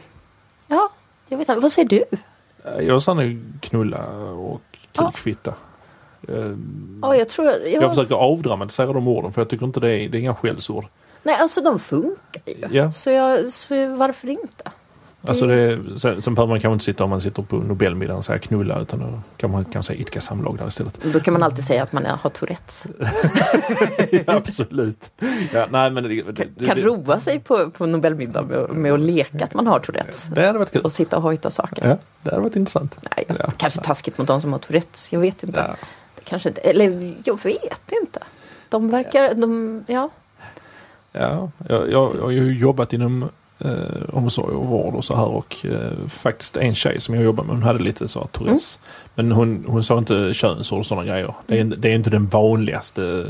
[0.68, 0.90] ja,
[1.28, 2.04] jag vet inte, vad säger du?
[2.86, 4.62] Jag sa nu knulla och
[4.94, 5.06] Ja.
[5.12, 5.54] kukfitta.
[6.28, 6.56] Eh,
[7.02, 10.10] Ja, jag tror, jag, Jag försöker avdramatisera de orden för jag tycker inte det är,
[10.10, 10.86] det är inga skällsord.
[11.24, 12.66] Nej alltså de funkar ju.
[12.72, 12.92] Ja.
[12.92, 14.72] Så, jag, så varför inte?
[15.28, 18.26] Alltså det, sen, sen behöver man kanske inte sitta om man sitter på Nobelmiddagen och
[18.26, 21.00] säga knulla utan då kan man kan säga idka samlag där istället.
[21.14, 22.88] Då kan man alltid säga att man har Tourettes.
[24.12, 25.12] ja, absolut.
[25.54, 29.44] Ja, nej, men det, Kan, kan roa sig på, på Nobelmiddag med, med att leka
[29.46, 30.26] att man har Tourettes.
[30.36, 30.82] det hade varit kul.
[30.82, 31.88] Och sitta och hojta saker.
[31.90, 33.00] Ja, det hade varit intressant.
[33.18, 33.52] Nej, Ja.
[33.58, 35.14] kanske taskigt mot de som har Tourettes.
[35.14, 35.76] Jag vet inte.
[36.16, 38.20] Det kanske inte, eller jag vet inte.
[38.70, 40.10] De verkar, de, ja.
[41.12, 43.72] Ja, jag, jag, jag har ju jobbat inom eh,
[44.14, 47.56] omsorg och vård och så här och eh, faktiskt en tjej som jag jobbar med
[47.56, 48.80] hon hade lite så här Tourettes.
[49.16, 51.34] Men hon, hon sa inte könsord och sådana grejer.
[51.48, 53.26] Det är, det är inte den vanligaste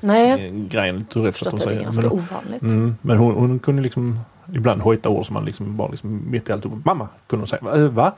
[0.00, 2.62] Nej, eh, grejen Tourettes att hon det är ganska Men, ovanligt.
[2.62, 4.20] mm, men hon, hon kunde liksom
[4.54, 6.64] ibland hojta ord som man liksom bara liksom mitt i allt.
[6.84, 7.88] Mamma kunde hon säga.
[7.88, 8.12] Va?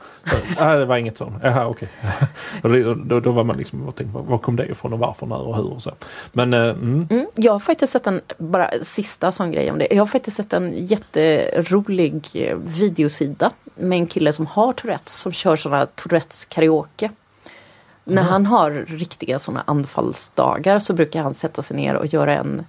[0.57, 1.33] Så, det var inget sånt.
[1.43, 1.89] Jaha, okej.
[2.61, 5.41] Det- då, då var man liksom och tänkte, var kom det ifrån och varför, när
[5.41, 5.91] och hur och så.
[6.31, 9.87] Men eh, mm, Mm, jag har faktiskt sett en, bara sista sån grej om det.
[9.91, 15.31] Jag har faktiskt sett en jätterolig eh, videosida med en kille som har Tourettes som
[15.31, 17.09] kör såna Tourettes karaoke.
[18.05, 18.31] När Mhm.
[18.31, 22.65] han har riktiga såna anfallsdagar så brukar han sätta sig ner och göra en,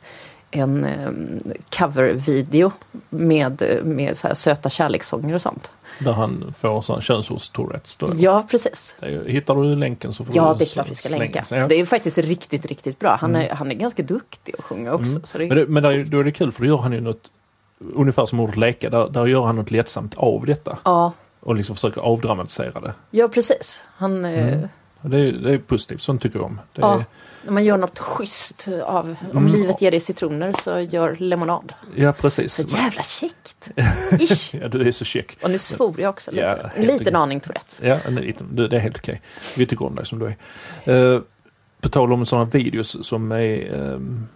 [0.55, 1.41] en um,
[1.79, 2.71] covervideo
[3.11, 5.71] med, med så här söta kärlekssånger och sånt.
[5.99, 8.15] där han får sån könsords-tourettes.
[8.17, 8.97] Ja, precis.
[9.27, 11.45] Hittar du länken så får Ja, du det är klart vi ska länka.
[11.51, 11.69] Ja.
[11.69, 13.17] Det är faktiskt riktigt, riktigt bra.
[13.21, 13.57] Han är, Mm.
[13.57, 15.05] han är ganska duktig att sjunga också.
[15.13, 15.23] Mm.
[15.33, 17.31] Det, Men, det, men där, då är det kul för då gör han ju något
[17.95, 21.75] Ungefär som ordet leka, där, där gör han något lättsamt av detta ja, och liksom
[21.75, 22.95] försöker avdramatisera det.
[23.11, 23.85] ja, precis.
[23.97, 24.69] Han, eh, Mm.
[25.05, 26.61] Och Det är, det är positivt, sånt tycker jag om.
[26.73, 27.05] Det är, Ja.
[27.45, 29.53] När man gör något schysst av, om Mm.
[29.53, 31.73] livet ger dig citroner så gör lemonad.
[31.95, 32.55] ja precis.
[32.55, 33.71] Så jävla käckt!
[34.21, 34.55] Ish.
[34.55, 35.39] Ja, du är så check.
[35.43, 36.59] Och nu svor jag också lite.
[36.63, 37.81] Ja, en liten aning Tourettes.
[37.85, 39.21] Ja, en liten, du, det är helt okej.
[39.57, 40.27] Vi tycker om dig som du
[40.85, 41.15] är.
[41.15, 41.21] Eh,
[41.81, 44.27] på tal om sådana videos som är, ehm,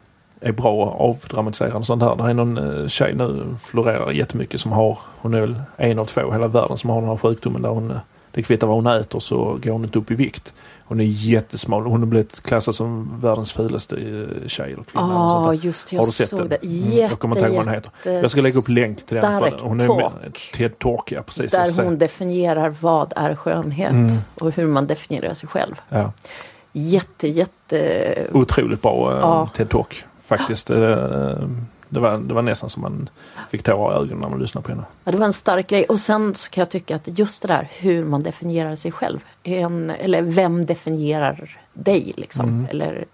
[0.40, 2.16] är bra avdramatiserande sånt här.
[2.16, 6.04] Det är någon uh, tjej nu, florerar jättemycket, som har, hon är väl en av
[6.04, 7.96] två i hela världen som har den här sjukdomen där hon, eh,
[8.32, 10.54] Det kvittar vad hon äter så går hon inte upp i vikt.
[10.84, 11.82] Hon är jättesmal.
[11.86, 15.08] Hon har blivit klassad som världens fulaste eh, tjej eller kvinna.
[15.12, 15.52] Ja, där.
[15.52, 15.96] just det.
[15.96, 16.48] Har Jag du sett såg den?
[16.48, 16.56] det.
[16.56, 18.10] Mm, Jätte, jag kommer inte ihåg vad den heter.
[18.22, 19.52] Jag ska lägga upp länk till den.
[19.62, 20.10] Hon är.
[20.56, 21.52] TED Talk, ja precis.
[21.52, 24.08] Där hon definierar vad är skönhet Mm.
[24.40, 25.74] och hur man definierar sig själv.
[25.88, 26.12] Ja.
[26.72, 28.14] Jätte, jätte...
[28.32, 29.48] Otroligt bra eh, Ja.
[29.56, 30.70] TED Talk faktiskt.
[30.70, 31.34] Eh,
[31.88, 33.08] Det var, det var nästan som man
[33.50, 34.84] fick tårar i ögonen när man lyssnade på henne.
[35.04, 35.84] Ja, det var en stark grej.
[35.84, 39.24] Och sen så kan jag tycka att just det där hur man definierar sig själv.
[39.42, 42.48] En, eller vem definierar dig liksom.
[42.48, 42.66] Mm.
[42.70, 43.04] Eller,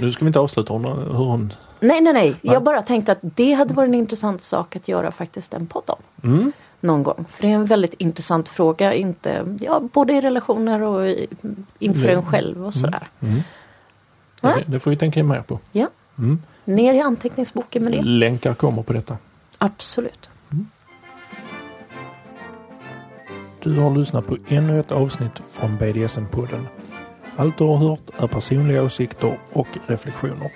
[0.00, 1.52] Nu ska vi inte avsluta hon, hur hon...
[1.80, 2.30] nej, nej, nej.
[2.42, 2.54] Nej.
[2.54, 5.84] Jag bara tänkte att det hade varit en intressant sak att göra faktiskt en podd
[5.86, 6.30] om.
[6.30, 6.52] Mm.
[6.80, 7.24] Någon gång.
[7.30, 8.94] För det är en väldigt intressant fråga.
[8.94, 11.26] Inte, ja, både i relationer och i,
[11.78, 12.24] inför en Mm.
[12.24, 13.08] själv och sådär.
[13.20, 13.40] Mm.
[14.40, 15.60] Det, det får vi tänka mer på.
[15.72, 15.86] Ja.
[16.18, 16.42] Mm.
[16.64, 18.02] Ner i anteckningsboken med det.
[18.02, 19.16] Länkar kommer på detta.
[19.58, 20.30] Absolut.
[23.62, 26.66] Du har lyssnat på ännu ett avsnitt från BDSM-podden.
[27.36, 30.52] Allt du har hört är personliga åsikter och reflektioner.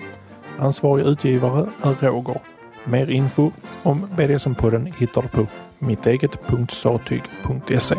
[0.57, 2.41] Ansvarig utgivare är Roger.
[2.85, 3.51] Mer info
[3.83, 5.47] om BDSM-podden hittar du på
[5.79, 7.95] mitteget.satyg.se.